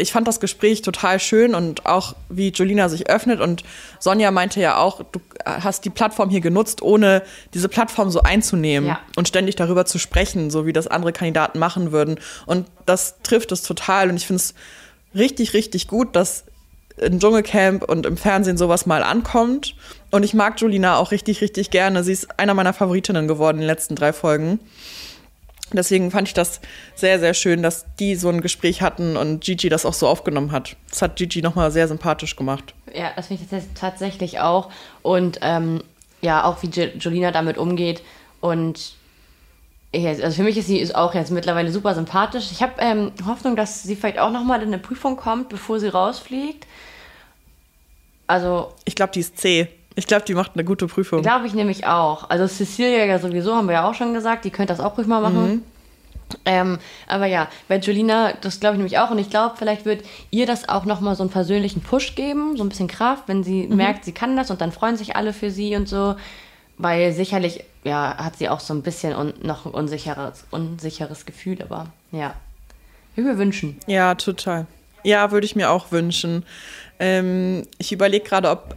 ich 0.00 0.12
fand 0.12 0.26
das 0.26 0.40
Gespräch 0.40 0.82
total 0.82 1.20
schön 1.20 1.54
und 1.54 1.86
auch 1.86 2.14
wie 2.28 2.48
Jolina 2.48 2.88
sich 2.88 3.08
öffnet 3.08 3.40
und 3.40 3.62
Sonja 3.98 4.30
meinte 4.30 4.60
ja 4.60 4.76
auch, 4.78 5.02
du 5.12 5.20
hast 5.44 5.84
die 5.84 5.90
Plattform 5.90 6.30
hier 6.30 6.40
genutzt, 6.40 6.82
ohne 6.82 7.22
diese 7.54 7.68
Plattform 7.68 8.10
so 8.10 8.22
einzunehmen 8.22 8.88
Ja. 8.88 9.00
und 9.16 9.28
ständig 9.28 9.56
darüber 9.56 9.84
zu 9.86 9.98
sprechen, 9.98 10.50
so 10.50 10.66
wie 10.66 10.72
das 10.72 10.86
andere 10.86 11.12
Kandidaten 11.12 11.58
machen 11.58 11.92
würden. 11.92 12.18
Und 12.46 12.66
das 12.86 13.16
trifft 13.22 13.52
es 13.52 13.62
total 13.62 14.10
und 14.10 14.16
ich 14.16 14.26
finde 14.26 14.40
es 14.42 14.54
richtig, 15.14 15.54
richtig 15.54 15.88
gut, 15.88 16.14
dass 16.16 16.44
im 16.98 17.18
Dschungelcamp 17.18 17.84
und 17.84 18.04
im 18.04 18.16
Fernsehen 18.18 18.58
sowas 18.58 18.84
mal 18.84 19.02
ankommt. 19.02 19.74
Und 20.10 20.22
ich 20.22 20.34
mag 20.34 20.60
Julina 20.60 20.96
auch 20.96 21.12
richtig, 21.12 21.40
richtig 21.40 21.70
gerne. 21.70 22.04
Sie 22.04 22.12
ist 22.12 22.38
einer 22.38 22.52
meiner 22.52 22.74
Favoritinnen 22.74 23.26
geworden 23.26 23.56
in 23.56 23.62
den 23.62 23.68
letzten 23.68 23.96
drei 23.96 24.12
Folgen. 24.12 24.60
Deswegen 25.72 26.10
fand 26.10 26.28
ich 26.28 26.34
das 26.34 26.60
sehr, 26.94 27.18
sehr 27.20 27.34
schön, 27.34 27.62
dass 27.62 27.86
die 27.98 28.16
so 28.16 28.28
ein 28.28 28.40
Gespräch 28.40 28.82
hatten 28.82 29.16
und 29.16 29.40
Gigi 29.44 29.68
das 29.68 29.86
auch 29.86 29.94
so 29.94 30.08
aufgenommen 30.08 30.50
hat. 30.52 30.76
Das 30.88 31.00
hat 31.02 31.16
Gigi 31.16 31.42
nochmal 31.42 31.70
sehr 31.70 31.86
sympathisch 31.88 32.34
gemacht. 32.36 32.74
Ja, 32.94 33.12
das 33.14 33.28
finde 33.28 33.44
ich 33.44 33.48
tats- 33.50 33.68
tatsächlich 33.74 34.40
auch. 34.40 34.70
Und 35.02 35.38
ähm, 35.42 35.82
ja, 36.22 36.44
auch 36.44 36.62
wie 36.62 36.68
Jo- 36.68 36.90
Jolina 36.98 37.30
damit 37.30 37.56
umgeht. 37.56 38.02
Und 38.40 38.94
also 39.92 40.30
für 40.36 40.42
mich 40.44 40.56
ist 40.56 40.66
sie 40.68 40.94
auch 40.94 41.14
jetzt 41.14 41.30
mittlerweile 41.30 41.72
super 41.72 41.94
sympathisch. 41.94 42.50
Ich 42.52 42.62
habe 42.62 42.74
ähm, 42.78 43.12
Hoffnung, 43.26 43.56
dass 43.56 43.82
sie 43.82 43.96
vielleicht 43.96 44.18
auch 44.18 44.30
nochmal 44.30 44.60
in 44.62 44.68
eine 44.68 44.78
Prüfung 44.78 45.16
kommt, 45.16 45.48
bevor 45.48 45.80
sie 45.80 45.88
rausfliegt. 45.88 46.66
Also 48.26 48.72
Ich 48.84 48.94
glaube, 48.94 49.12
die 49.12 49.20
ist 49.20 49.38
C. 49.38 49.68
Ich 49.96 50.06
glaube, 50.06 50.24
die 50.24 50.34
macht 50.34 50.52
eine 50.54 50.64
gute 50.64 50.86
Prüfung. 50.86 51.22
glaube 51.22 51.46
ich 51.46 51.54
nämlich 51.54 51.86
auch. 51.86 52.30
Also 52.30 52.46
Cecilia 52.46 53.04
ja 53.04 53.18
sowieso, 53.18 53.54
haben 53.54 53.66
wir 53.66 53.74
ja 53.74 53.88
auch 53.88 53.94
schon 53.94 54.14
gesagt, 54.14 54.44
die 54.44 54.50
könnte 54.50 54.72
das 54.72 54.80
auch 54.80 54.96
ruhig 54.96 55.06
mal 55.06 55.20
machen. 55.20 55.64
Ähm, 56.44 56.78
aber 57.06 57.26
ja, 57.26 57.48
bei 57.68 57.78
Julina, 57.78 58.32
das 58.40 58.60
glaube 58.60 58.74
ich 58.74 58.78
nämlich 58.78 58.98
auch. 58.98 59.10
Und 59.10 59.18
ich 59.18 59.30
glaube, 59.30 59.56
vielleicht 59.58 59.84
wird 59.84 60.04
ihr 60.30 60.46
das 60.46 60.68
auch 60.68 60.84
nochmal 60.84 61.16
so 61.16 61.22
einen 61.22 61.30
persönlichen 61.30 61.82
Push 61.82 62.14
geben, 62.14 62.56
so 62.56 62.62
ein 62.64 62.68
bisschen 62.68 62.88
Kraft, 62.88 63.24
wenn 63.26 63.42
sie 63.42 63.66
merkt, 63.66 64.04
sie 64.04 64.12
kann 64.12 64.36
das 64.36 64.50
und 64.50 64.60
dann 64.60 64.72
freuen 64.72 64.96
sich 64.96 65.16
alle 65.16 65.32
für 65.32 65.50
sie 65.50 65.76
und 65.76 65.88
so. 65.88 66.14
Weil 66.78 67.12
sicherlich, 67.12 67.64
ja, 67.84 68.16
hat 68.16 68.38
sie 68.38 68.48
auch 68.48 68.60
so 68.60 68.72
ein 68.72 68.82
bisschen 68.82 69.14
un 69.14 69.34
noch 69.42 69.66
ein 69.66 69.72
unsicheres, 69.72 70.44
unsicheres 70.50 71.26
Gefühl, 71.26 71.58
aber 71.62 71.86
ja. 72.12 72.34
Ich 73.12 73.18
würde 73.18 73.32
mir 73.32 73.38
wünschen. 73.38 73.78
Ja, 73.86 74.14
total. 74.14 74.66
Ja, 75.02 75.30
würde 75.30 75.44
ich 75.44 75.56
mir 75.56 75.70
auch 75.70 75.90
wünschen. 75.92 76.44
Ähm, 76.98 77.66
ich 77.78 77.92
überlege 77.92 78.24
gerade, 78.24 78.50
ob 78.50 78.76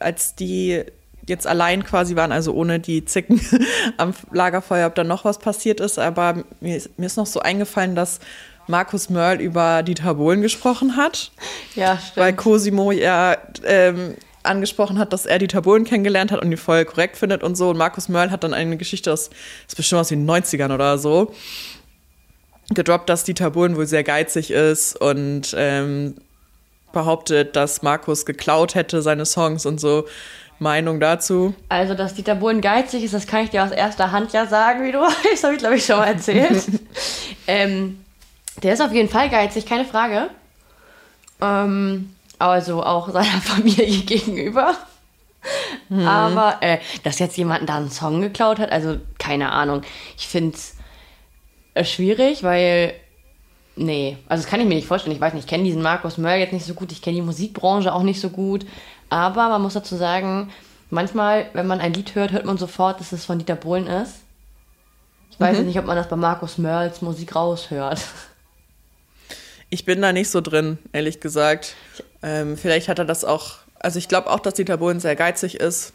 als 0.00 0.34
die 0.34 0.82
jetzt 1.26 1.46
allein 1.46 1.84
quasi 1.84 2.16
waren, 2.16 2.32
also 2.32 2.52
ohne 2.54 2.80
die 2.80 3.04
Zicken 3.04 3.40
am 3.98 4.14
Lagerfeuer, 4.32 4.86
ob 4.86 4.94
da 4.94 5.04
noch 5.04 5.24
was 5.24 5.38
passiert 5.38 5.80
ist. 5.80 5.98
Aber 5.98 6.42
mir 6.60 6.76
ist, 6.76 6.98
mir 6.98 7.06
ist 7.06 7.16
noch 7.16 7.26
so 7.26 7.40
eingefallen, 7.40 7.94
dass 7.94 8.18
Markus 8.66 9.10
Mörl 9.10 9.40
über 9.40 9.82
Dieter 9.82 10.14
Bohlen 10.14 10.42
gesprochen 10.42 10.96
hat, 10.96 11.30
Ja, 11.74 11.98
stimmt. 11.98 12.16
weil 12.16 12.32
Cosimo 12.34 12.92
ja 12.92 13.36
ähm, 13.64 14.14
angesprochen 14.42 14.98
hat, 14.98 15.12
dass 15.12 15.26
er 15.26 15.38
Dieter 15.38 15.62
Bohlen 15.62 15.84
kennengelernt 15.84 16.32
hat 16.32 16.40
und 16.42 16.50
ihn 16.50 16.56
voll 16.56 16.84
korrekt 16.84 17.16
findet 17.16 17.42
und 17.42 17.56
so. 17.56 17.70
Und 17.70 17.76
Markus 17.78 18.08
Mörl 18.08 18.30
hat 18.30 18.42
dann 18.44 18.54
eine 18.54 18.76
Geschichte 18.76 19.12
aus, 19.12 19.28
das 19.28 19.38
ist 19.68 19.76
bestimmt 19.76 20.00
aus 20.00 20.08
den 20.08 20.28
90ern 20.28 20.72
oder 20.72 20.98
so, 20.98 21.32
gedroppt, 22.72 23.08
dass 23.08 23.24
Dieter 23.24 23.50
Bohlen 23.50 23.76
wohl 23.76 23.86
sehr 23.86 24.04
geizig 24.04 24.50
ist 24.52 24.96
und 25.00 25.54
ähm, 25.56 26.14
behauptet, 26.92 27.56
dass 27.56 27.82
Markus 27.82 28.26
geklaut 28.26 28.74
hätte, 28.74 29.02
seine 29.02 29.26
Songs 29.26 29.66
und 29.66 29.80
so. 29.80 30.06
Meinung 30.60 31.00
dazu? 31.00 31.54
Also, 31.70 31.94
dass 31.94 32.14
Dieter 32.14 32.34
Bohlen 32.34 32.60
geizig 32.60 33.02
ist, 33.02 33.14
das 33.14 33.26
kann 33.26 33.44
ich 33.44 33.50
dir 33.50 33.64
aus 33.64 33.70
erster 33.70 34.12
Hand 34.12 34.32
ja 34.34 34.46
sagen, 34.46 34.84
wie 34.84 34.92
du 34.92 34.98
weißt. 35.00 35.42
Habe 35.42 35.54
ich, 35.54 35.58
glaube 35.58 35.76
ich, 35.76 35.86
schon 35.86 35.96
mal 35.96 36.08
erzählt. 36.08 36.64
ähm, 37.46 38.04
der 38.62 38.74
ist 38.74 38.82
auf 38.82 38.92
jeden 38.92 39.08
Fall 39.08 39.30
geizig, 39.30 39.64
keine 39.64 39.86
Frage. 39.86 40.28
Ähm, 41.40 42.14
also 42.38 42.82
auch 42.82 43.08
seiner 43.10 43.40
Familie 43.42 44.02
gegenüber. 44.02 44.74
Aber, 45.88 46.58
äh, 46.60 46.78
dass 47.02 47.18
jetzt 47.18 47.38
jemand 47.38 47.66
da 47.66 47.78
einen 47.78 47.90
Song 47.90 48.20
geklaut 48.20 48.58
hat, 48.58 48.70
also 48.70 48.98
keine 49.18 49.52
Ahnung. 49.52 49.80
Ich 50.18 50.28
finde 50.28 50.58
es 51.74 51.90
schwierig, 51.90 52.42
weil. 52.42 52.94
Nee, 53.76 54.18
also 54.28 54.42
das 54.42 54.50
kann 54.50 54.60
ich 54.60 54.66
mir 54.66 54.74
nicht 54.74 54.86
vorstellen. 54.86 55.14
Ich 55.14 55.20
weiß 55.20 55.32
nicht, 55.32 55.44
ich 55.44 55.48
kenne 55.48 55.64
diesen 55.64 55.82
Markus 55.82 56.18
Mörl 56.18 56.38
jetzt 56.38 56.52
nicht 56.52 56.66
so 56.66 56.74
gut, 56.74 56.92
ich 56.92 57.02
kenne 57.02 57.16
die 57.16 57.22
Musikbranche 57.22 57.92
auch 57.92 58.02
nicht 58.02 58.20
so 58.20 58.30
gut. 58.30 58.66
Aber 59.08 59.48
man 59.48 59.62
muss 59.62 59.74
dazu 59.74 59.96
sagen, 59.96 60.52
manchmal, 60.90 61.46
wenn 61.52 61.66
man 61.66 61.80
ein 61.80 61.94
Lied 61.94 62.14
hört, 62.14 62.32
hört 62.32 62.44
man 62.44 62.58
sofort, 62.58 63.00
dass 63.00 63.12
es 63.12 63.24
von 63.24 63.38
Dieter 63.38 63.56
Bohlen 63.56 63.86
ist. 63.86 64.16
Ich 65.30 65.40
weiß 65.40 65.56
jetzt 65.56 65.66
nicht, 65.66 65.78
ob 65.78 65.86
man 65.86 65.96
das 65.96 66.08
bei 66.08 66.16
Markus 66.16 66.58
Mörls 66.58 67.02
Musik 67.02 67.34
raushört. 67.34 68.00
Ich 69.72 69.84
bin 69.84 70.02
da 70.02 70.12
nicht 70.12 70.28
so 70.28 70.40
drin, 70.40 70.78
ehrlich 70.92 71.20
gesagt. 71.20 71.76
Ähm, 72.24 72.56
vielleicht 72.56 72.88
hat 72.88 72.98
er 72.98 73.04
das 73.04 73.24
auch. 73.24 73.58
Also 73.78 74.00
ich 74.00 74.08
glaube 74.08 74.28
auch, 74.28 74.40
dass 74.40 74.54
Dieter 74.54 74.78
Bohlen 74.78 74.98
sehr 74.98 75.14
geizig 75.14 75.54
ist. 75.54 75.92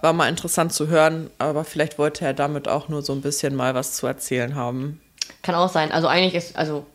War 0.00 0.12
mal 0.12 0.28
interessant 0.28 0.72
zu 0.72 0.86
hören, 0.86 1.28
aber 1.38 1.64
vielleicht 1.64 1.98
wollte 1.98 2.24
er 2.24 2.32
damit 2.32 2.68
auch 2.68 2.88
nur 2.88 3.02
so 3.02 3.12
ein 3.12 3.20
bisschen 3.20 3.56
mal 3.56 3.74
was 3.74 3.94
zu 3.94 4.06
erzählen 4.06 4.54
haben. 4.54 5.00
Kann 5.42 5.56
auch 5.56 5.68
sein. 5.68 5.90
Also 5.90 6.06
eigentlich 6.06 6.36
ist, 6.36 6.54
also 6.54 6.86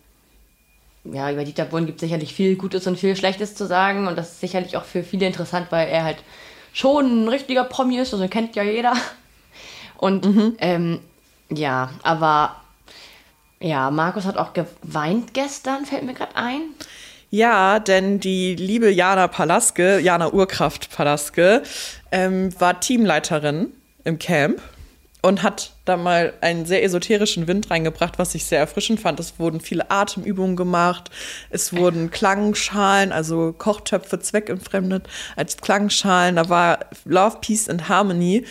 ja, 1.05 1.31
über 1.31 1.43
Dieter 1.43 1.65
Bohlen 1.65 1.85
gibt 1.85 1.97
es 1.97 2.07
sicherlich 2.07 2.33
viel 2.33 2.55
Gutes 2.55 2.87
und 2.87 2.97
viel 2.97 3.15
Schlechtes 3.15 3.55
zu 3.55 3.65
sagen 3.67 4.07
und 4.07 4.17
das 4.17 4.31
ist 4.31 4.39
sicherlich 4.41 4.77
auch 4.77 4.85
für 4.85 5.03
viele 5.03 5.25
interessant, 5.25 5.67
weil 5.69 5.87
er 5.89 6.03
halt 6.03 6.23
schon 6.71 7.25
ein 7.25 7.27
richtiger 7.27 7.63
Promi 7.65 7.97
ist, 7.97 8.13
also 8.13 8.27
kennt 8.27 8.55
ja 8.55 8.63
jeder. 8.63 8.93
Und 9.97 10.57
ähm, 10.59 10.99
ja, 11.49 11.89
aber 12.03 12.57
ja, 13.59 13.89
Markus 13.91 14.25
hat 14.25 14.37
auch 14.37 14.53
geweint 14.53 15.33
gestern, 15.33 15.85
fällt 15.85 16.03
mir 16.03 16.13
gerade 16.13 16.35
ein. 16.35 16.61
Ja, 17.29 17.79
denn 17.79 18.19
die 18.19 18.55
liebe 18.55 18.91
Jana 18.91 19.27
Palaske, 19.27 19.99
Jana 19.99 20.31
Urkraft 20.31 20.95
Palaske, 20.95 21.63
ähm, 22.11 22.53
war 22.59 22.79
Teamleiterin 22.79 23.71
im 24.03 24.19
Camp 24.19 24.61
und 25.23 25.41
hat 25.41 25.71
da 25.85 25.95
mal 25.95 26.33
einen 26.41 26.65
sehr 26.65 26.83
esoterischen 26.83 27.47
Wind 27.47 27.71
reingebracht, 27.71 28.19
was 28.19 28.35
ich 28.35 28.43
sehr 28.45 28.59
erfrischend 28.59 28.99
fand. 28.99 29.21
Es 29.21 29.39
wurden 29.39 29.61
viele 29.61 29.89
Atemübungen 29.89 30.57
gemacht, 30.57 31.09
es 31.49 31.73
wurden 31.73 32.11
Klangschalen, 32.11 33.13
also 33.13 33.53
Kochtöpfe 33.57 34.19
zweckentfremdet 34.19 35.07
als 35.37 35.55
Klangschalen. 35.57 36.35
Da 36.35 36.49
war 36.49 36.79
Love, 37.05 37.37
Peace 37.39 37.69
and 37.69 37.87
Harmony. 37.87 38.45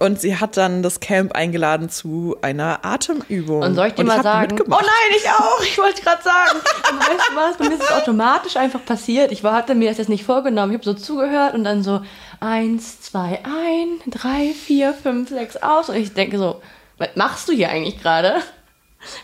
Und 0.00 0.20
sie 0.20 0.36
hat 0.36 0.56
dann 0.56 0.82
das 0.82 0.98
Camp 0.98 1.32
eingeladen 1.36 1.88
zu 1.88 2.36
einer 2.42 2.84
Atemübung. 2.84 3.62
Und 3.62 3.74
soll 3.76 3.86
ich 3.88 3.94
dir 3.94 4.00
Und 4.00 4.08
mal 4.08 4.22
sagen? 4.22 4.54
mitgemacht. 4.54 4.82
Oh 4.82 4.86
nein, 4.86 5.16
ich 5.16 5.28
auch. 5.30 5.62
Ich 5.62 5.78
wollte 5.78 6.02
gerade 6.02 6.22
sagen. 6.22 6.58
Aber 6.88 6.98
weißt 6.98 7.30
du 7.30 7.36
was? 7.36 7.56
Bei 7.56 7.68
mir 7.68 7.74
ist 7.76 7.84
es 7.84 7.92
automatisch 7.92 8.56
einfach 8.56 8.84
passiert. 8.84 9.30
Ich 9.30 9.44
war, 9.44 9.54
hatte 9.54 9.76
mir 9.76 9.88
das 9.88 9.98
jetzt 9.98 10.08
nicht 10.08 10.24
vorgenommen. 10.24 10.72
Ich 10.72 10.78
habe 10.78 10.84
so 10.84 10.94
zugehört 10.94 11.54
und 11.54 11.62
dann 11.62 11.84
so 11.84 12.00
eins, 12.40 13.00
zwei, 13.02 13.40
ein, 13.44 14.00
drei, 14.10 14.52
vier, 14.52 14.94
fünf, 14.94 15.28
sechs 15.28 15.56
aus. 15.58 15.88
Und 15.88 15.94
ich 15.96 16.12
denke 16.12 16.38
so, 16.38 16.60
was 16.98 17.10
machst 17.14 17.48
du 17.48 17.52
hier 17.52 17.68
eigentlich 17.68 18.02
gerade? 18.02 18.34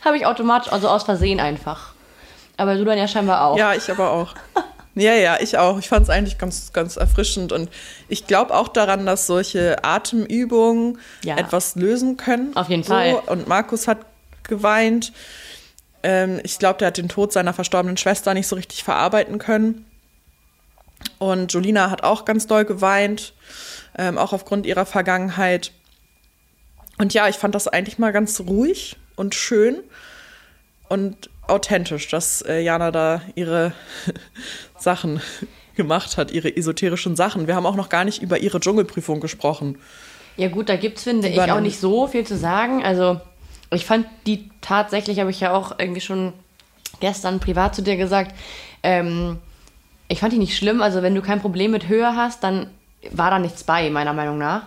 Habe 0.05 0.19
ich 0.19 0.27
automatisch, 0.27 0.73
also 0.73 0.89
aus 0.89 1.03
Versehen 1.03 1.41
einfach. 1.41 1.95
Aber 2.57 2.77
du 2.77 2.85
dann 2.85 2.97
ja 2.99 3.09
scheinbar 3.09 3.45
auch. 3.45 3.57
Ja, 3.59 3.75
ich 3.75 3.91
aber 3.91 4.13
auch. 4.13 4.35
Ja, 4.95 5.15
ja, 5.15 5.39
ich 5.41 5.57
auch. 5.57 5.79
Ich 5.79 5.89
fand 5.89 6.03
es 6.05 6.11
eigentlich 6.11 6.37
ganz, 6.39 6.73
ganz 6.73 6.97
erfrischend 6.97 7.53
und 7.53 7.71
ich 8.09 8.27
glaube 8.27 8.55
auch 8.55 8.69
daran, 8.69 9.07
dass 9.07 9.27
solche 9.27 9.85
Atemübungen 9.85 10.99
Ja. 11.25 11.37
etwas 11.37 11.77
lösen 11.77 12.17
können. 12.17 12.57
Auf 12.57 12.69
jeden 12.69 12.85
Fall. 12.85 13.15
Und 13.27 13.47
Markus 13.47 13.87
hat 13.87 13.99
geweint. 14.43 15.13
Ähm, 16.03 16.41
ich 16.43 16.59
glaube, 16.59 16.79
der 16.79 16.89
hat 16.89 16.97
den 16.97 17.09
Tod 17.09 17.33
seiner 17.33 17.53
verstorbenen 17.53 17.97
Schwester 17.97 18.35
nicht 18.35 18.49
so 18.49 18.57
richtig 18.57 18.83
verarbeiten 18.83 19.39
können. 19.39 19.87
Und 21.19 21.53
Jolina 21.53 21.91
hat 21.91 22.03
auch 22.03 22.25
ganz 22.25 22.47
doll 22.47 22.65
geweint, 22.65 23.35
ähm, 23.97 24.19
auch 24.19 24.33
aufgrund 24.33 24.67
ihrer 24.67 24.87
Vergangenheit. 24.87 25.73
Und 26.99 27.15
ja, 27.15 27.29
ich 27.29 27.37
fand 27.37 27.55
das 27.55 27.69
eigentlich 27.69 27.99
mal 27.99 28.13
ganz 28.13 28.41
ruhig 28.41 28.97
und 29.17 29.35
schön 29.35 29.79
und 30.89 31.31
authentisch, 31.51 32.09
dass 32.09 32.43
äh, 32.43 32.61
Jana 32.61 32.91
da 32.91 33.23
ihre 33.35 33.73
Sachen 34.79 35.21
gemacht 35.77 36.17
hat, 36.17 36.31
ihre 36.31 36.57
esoterischen 36.57 37.17
Sachen. 37.17 37.47
Wir 37.47 37.55
haben 37.55 37.67
auch 37.67 37.77
noch 37.77 37.89
gar 37.89 38.05
nicht 38.05 38.23
über 38.23 38.39
ihre 38.39 38.61
Dschungelprüfung 38.61 39.21
gesprochen. 39.21 39.79
Ja 40.37 40.49
gut, 40.49 40.69
da 40.69 40.77
gibt's 40.77 41.05
finde 41.05 41.29
Die 41.29 41.35
ich, 41.35 41.53
auch 41.53 41.61
nicht 41.61 41.79
so 41.79 42.07
viel 42.07 42.27
zu 42.27 42.37
sagen. 42.37 42.83
Also 42.85 43.21
ich 43.71 43.85
fand 43.85 44.07
die 44.27 44.51
tatsächlich, 44.61 45.21
habe 45.21 45.31
ich 45.31 45.41
ja 45.41 45.53
auch 45.53 45.79
irgendwie 45.79 46.01
schon 46.01 46.33
gestern 47.01 47.41
privat 47.41 47.75
zu 47.75 47.83
dir 47.83 47.97
gesagt, 47.97 48.35
ähm, 48.83 49.39
ich 50.09 50.21
fand 50.21 50.33
die 50.33 50.39
nicht 50.39 50.57
schlimm. 50.57 50.83
Also 50.83 51.03
wenn 51.03 51.15
du 51.15 51.23
kein 51.23 51.41
Problem 51.41 51.71
mit 51.71 51.89
Höhe 51.89 52.17
hast, 52.17 52.43
dann 52.43 52.71
war 53.11 53.31
da 53.31 53.39
nichts 53.39 53.65
bei, 53.65 53.89
meiner 53.91 54.13
Meinung 54.13 54.39
nach. 54.39 54.67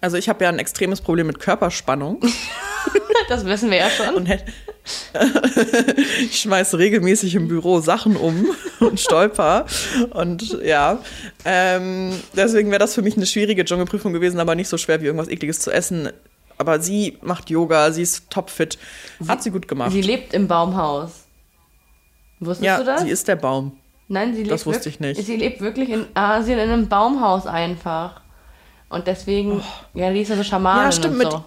Also 0.00 0.16
ich 0.16 0.28
habe 0.28 0.44
ja 0.44 0.50
ein 0.50 0.58
extremes 0.58 1.00
Problem 1.00 1.26
mit 1.26 1.38
Körperspannung 1.38 2.20
Das 3.28 3.44
wissen 3.44 3.70
wir 3.70 3.78
ja 3.78 3.88
schon. 3.88 4.26
ich 6.20 6.40
schmeiße 6.40 6.76
regelmäßig 6.76 7.34
im 7.34 7.48
Büro 7.48 7.80
Sachen 7.80 8.16
um 8.16 8.46
und 8.80 8.98
stolper. 9.00 9.66
Und 10.10 10.58
ja, 10.62 10.98
ähm, 11.44 12.12
deswegen 12.36 12.70
wäre 12.70 12.80
das 12.80 12.94
für 12.94 13.02
mich 13.02 13.16
eine 13.16 13.26
schwierige 13.26 13.64
Dschungelprüfung 13.64 14.12
gewesen, 14.12 14.40
aber 14.40 14.54
nicht 14.54 14.68
so 14.68 14.76
schwer 14.76 15.00
wie 15.00 15.06
irgendwas 15.06 15.28
Ekliges 15.28 15.60
zu 15.60 15.70
essen. 15.70 16.10
Aber 16.58 16.80
sie 16.80 17.18
macht 17.22 17.48
Yoga, 17.48 17.90
sie 17.92 18.02
ist 18.02 18.28
topfit. 18.30 18.78
Hat 19.26 19.42
sie 19.42 19.50
gut 19.50 19.68
gemacht. 19.68 19.92
Sie 19.92 20.02
lebt 20.02 20.34
im 20.34 20.48
Baumhaus. 20.48 21.24
Wusstest 22.40 22.66
ja, 22.66 22.78
du 22.78 22.84
das? 22.84 23.02
sie 23.02 23.10
ist 23.10 23.28
der 23.28 23.36
Baum. 23.36 23.78
Nein, 24.08 24.34
sie 24.34 24.40
lebt 24.40 24.52
Das 24.52 24.66
wusste 24.66 24.88
ich 24.88 25.00
nicht. 25.00 25.24
Sie 25.24 25.36
lebt 25.36 25.60
wirklich 25.60 25.90
in 25.90 26.06
Asien 26.14 26.58
in 26.58 26.70
einem 26.70 26.88
Baumhaus 26.88 27.46
einfach. 27.46 28.20
Und 28.88 29.06
deswegen, 29.06 29.62
ja, 29.94 30.12
die 30.12 30.20
ist 30.20 30.28
ja 30.28 30.36
so 30.36 30.42
Schamanin 30.42 30.82
Oh. 30.82 30.84
Ja, 30.84 30.92
stimmt, 30.92 31.24
und 31.24 31.30
so. 31.30 31.44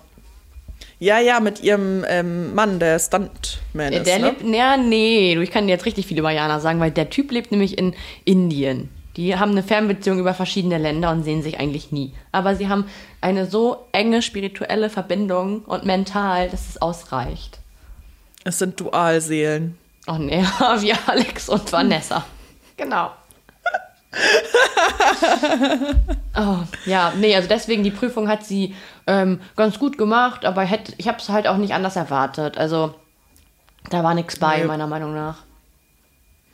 Ja, 0.99 1.19
ja, 1.19 1.39
mit 1.39 1.61
ihrem 1.61 2.05
ähm, 2.07 2.55
Mann, 2.55 2.79
der 2.79 2.99
Stuntman 2.99 3.91
Ja, 3.93 3.99
ist. 3.99 4.07
der 4.07 4.19
ne? 4.19 4.25
lebt, 4.27 4.43
ja, 4.43 4.77
nee, 4.77 5.35
du, 5.35 5.41
ich 5.41 5.51
kann 5.51 5.67
dir 5.67 5.73
jetzt 5.73 5.85
richtig 5.85 6.07
viel 6.07 6.17
über 6.19 6.31
Jana 6.31 6.59
sagen, 6.59 6.79
weil 6.79 6.91
der 6.91 7.09
Typ 7.09 7.31
lebt 7.31 7.51
nämlich 7.51 7.77
in 7.77 7.93
Indien. 8.23 8.89
Die 9.17 9.37
haben 9.37 9.51
eine 9.51 9.63
Fernbeziehung 9.63 10.19
über 10.19 10.33
verschiedene 10.33 10.77
Länder 10.77 11.11
und 11.11 11.23
sehen 11.23 11.41
sich 11.41 11.59
eigentlich 11.59 11.91
nie. 11.91 12.13
Aber 12.31 12.55
sie 12.55 12.67
haben 12.67 12.85
eine 13.21 13.45
so 13.49 13.85
enge 13.93 14.21
spirituelle 14.21 14.89
Verbindung 14.89 15.59
und 15.65 15.85
mental, 15.85 16.49
dass 16.49 16.67
es 16.69 16.81
ausreicht. 16.81 17.59
Es 18.43 18.59
sind 18.59 18.79
Dualseelen. 18.79 19.77
Oh 20.07 20.17
nee, 20.17 20.43
wie 20.79 20.93
Alex 21.07 21.49
und 21.49 21.71
Vanessa. 21.71 22.25
Genau. 22.77 23.11
Oh, 26.37 26.57
ja, 26.85 27.13
nee, 27.17 27.35
also 27.35 27.47
deswegen 27.47 27.83
die 27.83 27.91
Prüfung 27.91 28.27
hat 28.27 28.45
sie 28.45 28.75
ähm, 29.07 29.39
ganz 29.55 29.79
gut 29.79 29.97
gemacht, 29.97 30.45
aber 30.45 30.63
hätte, 30.63 30.93
ich 30.97 31.07
habe 31.07 31.17
es 31.19 31.29
halt 31.29 31.47
auch 31.47 31.57
nicht 31.57 31.73
anders 31.73 31.95
erwartet. 31.95 32.57
Also 32.57 32.95
da 33.89 34.03
war 34.03 34.13
nichts 34.13 34.37
bei, 34.39 34.59
Nee. 34.59 34.65
meiner 34.65 34.87
Meinung 34.87 35.13
nach. 35.13 35.39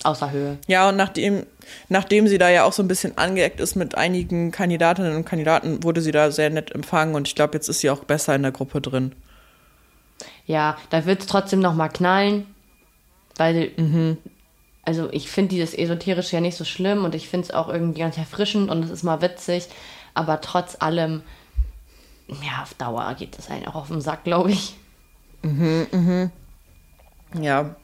Außer 0.03 0.31
Höhe. 0.31 0.57
Ja, 0.67 0.89
und 0.89 0.95
nachdem, 0.97 1.45
nachdem 1.87 2.27
sie 2.27 2.39
da 2.39 2.49
ja 2.49 2.63
auch 2.63 2.73
so 2.73 2.81
ein 2.81 2.87
bisschen 2.87 3.17
angeeckt 3.19 3.59
ist 3.59 3.75
mit 3.75 3.93
einigen 3.95 4.51
Kandidatinnen 4.51 5.15
und 5.15 5.25
Kandidaten, 5.25 5.83
wurde 5.83 6.01
sie 6.01 6.11
da 6.11 6.31
sehr 6.31 6.49
nett 6.49 6.71
empfangen 6.71 7.13
und 7.13 7.27
ich 7.27 7.35
glaube, 7.35 7.53
jetzt 7.53 7.69
ist 7.69 7.81
sie 7.81 7.89
auch 7.91 8.03
besser 8.03 8.33
in 8.33 8.41
der 8.41 8.51
Gruppe 8.51 8.81
drin. 8.81 9.13
Ja, 10.47 10.75
da 10.89 11.05
wird 11.05 11.21
es 11.21 11.27
trotzdem 11.27 11.59
noch 11.59 11.75
mal 11.75 11.89
knallen, 11.89 12.47
weil, 13.37 13.71
also 14.91 15.09
ich 15.13 15.29
finde 15.31 15.49
dieses 15.49 15.73
Esoterische 15.73 16.35
ja 16.35 16.41
nicht 16.41 16.57
so 16.57 16.65
schlimm 16.65 17.05
und 17.05 17.15
ich 17.15 17.29
finde 17.29 17.47
es 17.47 17.53
auch 17.53 17.69
irgendwie 17.69 18.01
ganz 18.01 18.17
erfrischend 18.17 18.69
und 18.69 18.83
es 18.83 18.89
ist 18.89 19.03
mal 19.03 19.21
witzig, 19.21 19.69
aber 20.13 20.41
trotz 20.41 20.75
allem, 20.79 21.23
ja, 22.27 22.61
auf 22.61 22.73
Dauer 22.73 23.15
geht 23.17 23.37
das 23.37 23.49
einen 23.49 23.67
auch 23.67 23.75
auf 23.75 23.87
den 23.87 24.01
Sack, 24.01 24.25
glaube 24.25 24.51
ich. 24.51 24.75
Ja, 27.39 27.75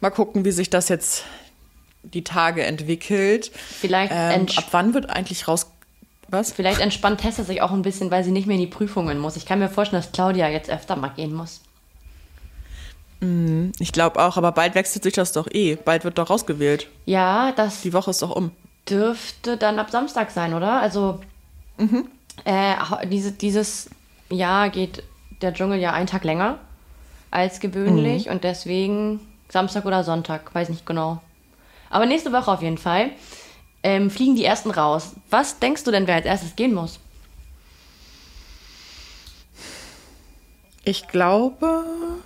mal 0.00 0.10
gucken, 0.10 0.44
wie 0.44 0.50
sich 0.50 0.68
das 0.68 0.90
jetzt 0.90 1.24
die 2.02 2.22
Tage 2.22 2.64
entwickelt. 2.64 3.50
Vielleicht, 3.54 4.12
Ähm, 4.14 4.46
ab 4.56 4.66
wann 4.72 4.92
wird 4.92 5.08
eigentlich 5.08 5.48
raus... 5.48 5.70
Was? 6.28 6.52
vielleicht 6.52 6.80
entspannt 6.80 7.20
Tessa 7.20 7.44
sich 7.44 7.62
auch 7.62 7.72
ein 7.72 7.82
bisschen, 7.82 8.10
weil 8.10 8.24
sie 8.24 8.30
nicht 8.30 8.46
mehr 8.46 8.56
in 8.56 8.62
die 8.62 8.66
Prüfungen 8.66 9.18
muss. 9.18 9.36
Ich 9.36 9.46
kann 9.46 9.58
mir 9.58 9.68
vorstellen, 9.68 10.02
dass 10.02 10.12
Claudia 10.12 10.48
jetzt 10.48 10.70
öfter 10.70 10.96
mal 10.96 11.08
gehen 11.08 11.34
muss. 11.34 11.60
Ich 13.78 13.92
glaube 13.92 14.20
auch, 14.20 14.36
aber 14.36 14.50
bald 14.52 14.74
wechselt 14.74 15.04
sich 15.04 15.12
das 15.14 15.32
doch 15.32 15.46
eh. 15.52 15.76
Bald 15.76 16.02
wird 16.04 16.18
doch 16.18 16.28
rausgewählt. 16.30 16.88
Ja, 17.06 17.52
das 17.52 17.80
Die 17.82 17.92
Woche 17.92 18.10
ist 18.10 18.20
doch 18.22 18.34
um. 18.34 18.50
dürfte 18.88 19.56
dann 19.56 19.78
ab 19.78 19.90
Samstag 19.90 20.30
sein, 20.32 20.54
oder? 20.54 20.80
Also 20.80 21.20
äh, 22.44 22.52
ha- 22.76 23.04
diese, 23.04 23.30
dieses 23.32 23.90
Jahr 24.28 24.70
geht 24.70 25.02
der 25.40 25.54
Dschungel 25.54 25.78
ja 25.78 25.92
einen 25.92 26.06
Tag 26.06 26.24
länger 26.24 26.58
als 27.30 27.60
gewöhnlich 27.60 28.28
und 28.28 28.44
deswegen 28.44 29.20
Samstag 29.48 29.84
oder 29.84 30.02
Sonntag, 30.04 30.54
weiß 30.54 30.68
nicht 30.68 30.84
genau. 30.86 31.20
Aber 31.90 32.06
nächste 32.06 32.32
Woche 32.32 32.50
auf 32.50 32.62
jeden 32.62 32.78
Fall 32.78 33.10
ähm, 33.84 34.10
fliegen 34.10 34.34
die 34.36 34.44
ersten 34.44 34.70
raus. 34.70 35.14
Was 35.30 35.58
denkst 35.58 35.84
du 35.84 35.90
denn, 35.90 36.06
wer 36.06 36.16
als 36.16 36.26
erstes 36.26 36.56
gehen 36.56 36.74
muss? 36.74 36.98
Ich 40.84 41.06
glaube, 41.06 41.84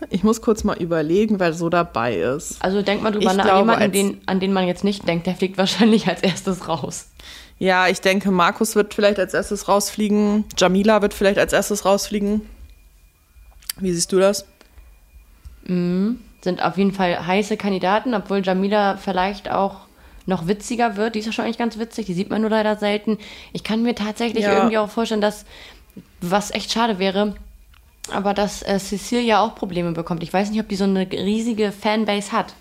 ich 0.08 0.22
muss 0.22 0.40
kurz 0.40 0.64
mal 0.64 0.78
überlegen, 0.78 1.38
wer 1.40 1.52
so 1.52 1.68
dabei 1.68 2.16
ist. 2.16 2.62
Also 2.64 2.80
denk 2.80 3.02
mal 3.02 3.10
drüber 3.12 3.30
Ich 3.30 3.36
nach, 3.36 3.44
glaube, 3.44 3.60
jemanden, 3.60 3.82
als- 3.82 3.92
den, 3.92 4.20
an 4.26 4.40
den 4.40 4.52
man 4.52 4.66
jetzt 4.66 4.82
nicht 4.82 5.06
denkt, 5.06 5.26
der 5.26 5.34
fliegt 5.34 5.58
wahrscheinlich 5.58 6.08
als 6.08 6.22
erstes 6.22 6.66
raus. 6.66 7.08
Ja, 7.58 7.88
ich 7.88 8.00
denke, 8.00 8.30
Markus 8.30 8.74
wird 8.74 8.94
vielleicht 8.94 9.18
als 9.18 9.34
erstes 9.34 9.68
rausfliegen. 9.68 10.44
Jamila 10.56 11.02
wird 11.02 11.12
vielleicht 11.14 11.38
als 11.38 11.52
erstes 11.52 11.84
rausfliegen. 11.84 12.42
Wie 13.78 13.92
siehst 13.92 14.10
du 14.12 14.18
das? 14.18 14.46
Sind 15.66 16.18
auf 16.62 16.78
jeden 16.78 16.92
Fall 16.92 17.26
heiße 17.26 17.56
Kandidaten, 17.56 18.14
obwohl 18.14 18.40
Jamila 18.44 18.96
vielleicht 18.96 19.50
auch 19.50 19.80
noch 20.26 20.46
witziger 20.46 20.96
wird. 20.96 21.14
Die 21.14 21.18
ist 21.20 21.26
ja 21.26 21.32
schon 21.32 21.44
eigentlich 21.44 21.58
ganz 21.58 21.78
witzig, 21.78 22.06
die 22.06 22.14
sieht 22.14 22.30
man 22.30 22.40
nur 22.40 22.50
leider 22.50 22.76
selten. 22.76 23.18
Ich 23.52 23.64
kann 23.64 23.82
mir 23.82 23.94
tatsächlich 23.94 24.44
Ja. 24.44 24.54
irgendwie 24.54 24.78
auch 24.78 24.90
vorstellen, 24.90 25.20
dass, 25.20 25.44
was 26.20 26.50
echt 26.52 26.72
schade 26.72 26.98
wäre, 26.98 27.34
aber 28.12 28.34
dass 28.34 28.62
äh, 28.62 28.78
Cecilia 28.78 29.40
auch 29.40 29.54
Probleme 29.54 29.92
bekommt. 29.92 30.22
Ich 30.22 30.32
weiß 30.32 30.50
nicht, 30.50 30.60
ob 30.60 30.68
die 30.68 30.76
so 30.76 30.84
eine 30.84 31.10
riesige 31.10 31.72
Fanbase 31.72 32.32
hat. 32.32 32.54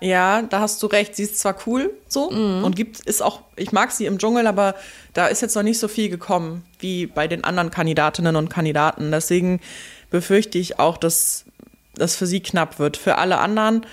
Ja, 0.00 0.42
da 0.42 0.58
hast 0.58 0.82
du 0.82 0.88
recht. 0.88 1.14
Sie 1.14 1.22
ist 1.22 1.38
zwar 1.38 1.56
cool 1.66 1.92
so 2.08 2.28
und 2.28 2.74
gibt 2.74 2.98
ist 2.98 3.22
auch, 3.22 3.42
ich 3.54 3.70
mag 3.70 3.92
sie 3.92 4.06
im 4.06 4.18
Dschungel, 4.18 4.48
aber 4.48 4.74
da 5.12 5.28
ist 5.28 5.42
jetzt 5.42 5.54
noch 5.54 5.62
nicht 5.62 5.78
so 5.78 5.86
viel 5.86 6.08
gekommen 6.08 6.64
wie 6.80 7.06
bei 7.06 7.28
den 7.28 7.44
anderen 7.44 7.70
Kandidatinnen 7.70 8.34
und 8.34 8.50
Kandidaten. 8.50 9.12
Deswegen 9.12 9.60
befürchte 10.10 10.58
ich 10.58 10.80
auch, 10.80 10.96
dass 10.96 11.44
das 11.94 12.16
für 12.16 12.26
sie 12.26 12.40
knapp 12.40 12.80
wird. 12.80 12.96
Für 12.96 13.18
alle 13.18 13.38
anderen 13.38 13.86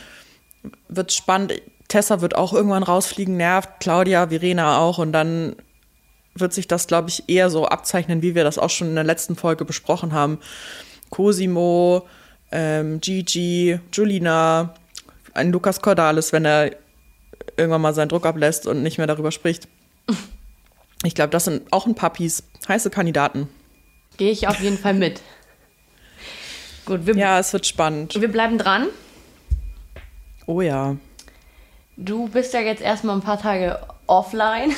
wird 0.88 1.14
spannend. 1.14 1.62
Tessa 1.90 2.22
wird 2.22 2.36
auch 2.36 2.54
irgendwann 2.54 2.84
rausfliegen, 2.84 3.38
nervt. 3.38 3.80
Claudia, 3.80 4.30
Verena 4.30 4.80
auch 4.80 4.98
und 4.98 5.12
dann 5.12 5.56
wird 6.36 6.54
sich 6.54 6.68
das, 6.68 6.88
glaube 6.88 7.10
ich, 7.10 7.24
eher 7.28 7.50
so 7.50 7.66
abzeichnen, 7.68 8.22
wie 8.22 8.36
wir 8.36 8.44
das 8.44 8.58
auch 8.58 8.70
schon 8.70 8.90
in 8.90 8.96
der 8.96 9.04
letzten 9.04 9.36
Folge 9.36 9.66
besprochen 9.66 10.14
haben. 10.14 10.40
Cosimo, 11.10 12.08
ähm, 12.52 13.02
Gigi, 13.02 13.80
Julina, 13.92 14.74
ein 15.34 15.52
Lukas 15.52 15.82
Cordalis, 15.82 16.32
wenn 16.34 16.46
er 16.46 16.72
irgendwann 17.58 17.82
mal 17.82 17.94
seinen 17.94 18.10
Druck 18.10 18.26
ablässt 18.26 18.68
und 18.68 18.84
nicht 18.84 18.98
mehr 18.98 19.08
darüber 19.08 19.32
spricht. 19.32 19.68
Ich 21.06 21.16
glaube, 21.16 21.30
das 21.30 21.46
sind 21.46 21.72
auch 21.72 21.86
ein 21.88 21.96
Puppies, 21.96 22.44
heiße 22.68 22.90
Kandidaten. 22.90 23.48
Gehe 24.18 24.32
ich 24.32 24.50
auf 24.50 24.60
jeden 24.60 24.78
Fall 24.78 24.94
mit. 24.94 25.22
Gut, 26.86 27.06
wir, 27.06 27.16
Ja, 27.16 27.40
es 27.40 27.54
wird 27.54 27.66
spannend. 27.66 28.20
wir 28.20 28.28
bleiben 28.30 28.58
dran. 28.58 28.88
Oh 30.46 30.60
ja. 30.60 30.98
Du 31.96 32.28
bist 32.28 32.54
ja 32.54 32.60
jetzt 32.60 32.82
erstmal 32.82 33.16
ein 33.16 33.22
paar 33.22 33.40
Tage 33.42 33.80
offline. 34.08 34.74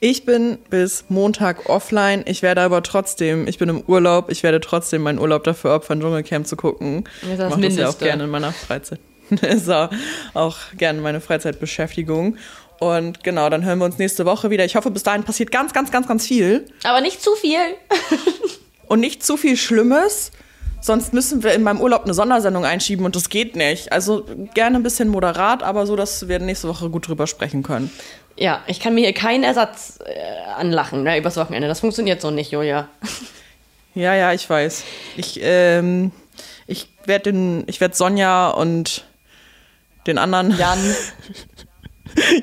Ich 0.00 0.24
bin 0.24 0.58
bis 0.70 1.04
Montag 1.08 1.68
offline. 1.68 2.22
Ich 2.26 2.42
werde 2.42 2.60
aber 2.62 2.82
trotzdem, 2.82 3.46
ich 3.46 3.58
bin 3.58 3.68
im 3.68 3.82
Urlaub, 3.86 4.30
ich 4.30 4.42
werde 4.42 4.60
trotzdem 4.60 5.02
meinen 5.02 5.18
Urlaub 5.18 5.44
dafür 5.44 5.74
opfern, 5.74 6.00
Dschungelcamp 6.00 6.46
zu 6.46 6.56
gucken. 6.56 7.04
Das 7.22 7.30
ist 7.30 7.38
das 7.38 7.46
ich 7.46 7.56
mache 7.56 7.68
das 7.68 7.76
ja 7.76 7.88
auch 7.88 7.98
gerne 7.98 8.24
in 8.24 8.30
meiner 8.30 8.52
Freizeit. 8.52 9.00
ist 9.42 9.70
auch, 9.70 9.90
auch 10.34 10.56
gerne 10.76 11.00
meine 11.00 11.20
Freizeitbeschäftigung. 11.20 12.36
Und 12.78 13.22
genau, 13.22 13.50
dann 13.50 13.64
hören 13.64 13.78
wir 13.78 13.84
uns 13.84 13.98
nächste 13.98 14.24
Woche 14.24 14.50
wieder. 14.50 14.64
Ich 14.64 14.74
hoffe, 14.74 14.90
bis 14.90 15.02
dahin 15.02 15.22
passiert 15.22 15.52
ganz, 15.52 15.72
ganz, 15.72 15.90
ganz, 15.90 16.08
ganz 16.08 16.26
viel. 16.26 16.66
Aber 16.82 17.00
nicht 17.00 17.22
zu 17.22 17.34
viel. 17.34 17.58
Und 18.88 19.00
nicht 19.00 19.22
zu 19.22 19.36
viel 19.36 19.56
Schlimmes. 19.56 20.32
Sonst 20.80 21.12
müssen 21.12 21.42
wir 21.42 21.52
in 21.52 21.62
meinem 21.62 21.80
Urlaub 21.80 22.04
eine 22.04 22.14
Sondersendung 22.14 22.64
einschieben 22.64 23.04
und 23.04 23.14
das 23.14 23.28
geht 23.28 23.54
nicht. 23.54 23.92
Also 23.92 24.24
gerne 24.54 24.76
ein 24.76 24.82
bisschen 24.82 25.08
moderat, 25.08 25.62
aber 25.62 25.86
so, 25.86 25.94
dass 25.94 26.26
wir 26.26 26.38
nächste 26.38 26.68
Woche 26.68 26.88
gut 26.88 27.06
drüber 27.06 27.26
sprechen 27.26 27.62
können. 27.62 27.90
Ja, 28.40 28.62
ich 28.66 28.80
kann 28.80 28.94
mir 28.94 29.02
hier 29.02 29.12
keinen 29.12 29.44
Ersatz 29.44 29.98
äh, 30.02 30.50
anlachen 30.56 31.02
ne, 31.02 31.18
übers 31.18 31.36
Wochenende. 31.36 31.68
Das 31.68 31.80
funktioniert 31.80 32.22
so 32.22 32.30
nicht, 32.30 32.50
Julia. 32.50 32.88
Ja, 33.92 34.14
ja, 34.14 34.32
ich 34.32 34.48
weiß. 34.48 34.84
Ich, 35.16 35.40
ähm, 35.42 36.12
ich 36.68 36.86
werde 37.06 37.32
den, 37.32 37.64
ich 37.66 37.80
werde 37.80 37.96
Sonja 37.96 38.48
und 38.50 39.04
den 40.06 40.16
anderen 40.16 40.56
Jan, 40.58 40.78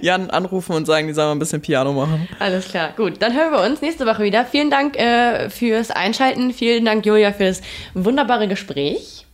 Jan 0.01 0.29
anrufen 0.29 0.75
und 0.75 0.85
sagen, 0.85 1.07
die 1.07 1.13
sollen 1.13 1.29
mal 1.29 1.35
ein 1.35 1.39
bisschen 1.39 1.61
Piano 1.61 1.93
machen. 1.93 2.27
alles 2.39 2.67
klar. 2.67 2.91
Gut, 2.97 3.21
dann 3.21 3.33
hören 3.33 3.53
wir 3.53 3.61
uns 3.61 3.81
nächste 3.81 4.05
Woche 4.05 4.23
wieder. 4.23 4.43
Vielen 4.43 4.69
Dank 4.69 4.97
äh, 4.97 5.49
fürs 5.49 5.89
Einschalten. 5.89 6.53
Vielen 6.53 6.83
Dank, 6.83 7.05
Julia, 7.05 7.31
für 7.31 7.45
das 7.45 7.61
wunderbare 7.93 8.49
Gespräch. 8.49 9.25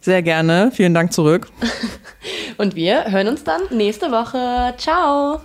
Sehr 0.00 0.22
gerne. 0.22 0.70
Vielen 0.72 0.94
Dank 0.94 1.12
zurück. 1.12 1.48
Und 2.58 2.76
wir 2.76 3.10
hören 3.10 3.26
uns 3.26 3.42
dann 3.42 3.62
nächste 3.70 4.12
Woche. 4.12 4.74
Ciao. 4.78 5.40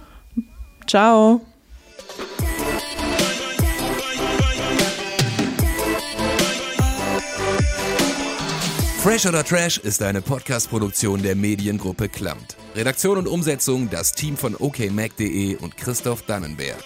Ciao. 0.87 1.41
Fresh 9.03 9.25
oder 9.25 9.43
Trash 9.43 9.79
ist 9.79 10.01
eine 10.01 10.21
Podcast-Produktion 10.21 11.21
der 11.21 11.35
Mediengruppe 11.35 12.07
Klamt. 12.07 12.55
Redaktion 12.73 13.17
und 13.17 13.27
Umsetzung 13.27 13.89
das 13.89 14.13
Team 14.13 14.37
von 14.37 14.55
okmac.de 14.55 15.57
und 15.57 15.75
Christoph 15.75 16.21
Dannenberg. 16.21 16.81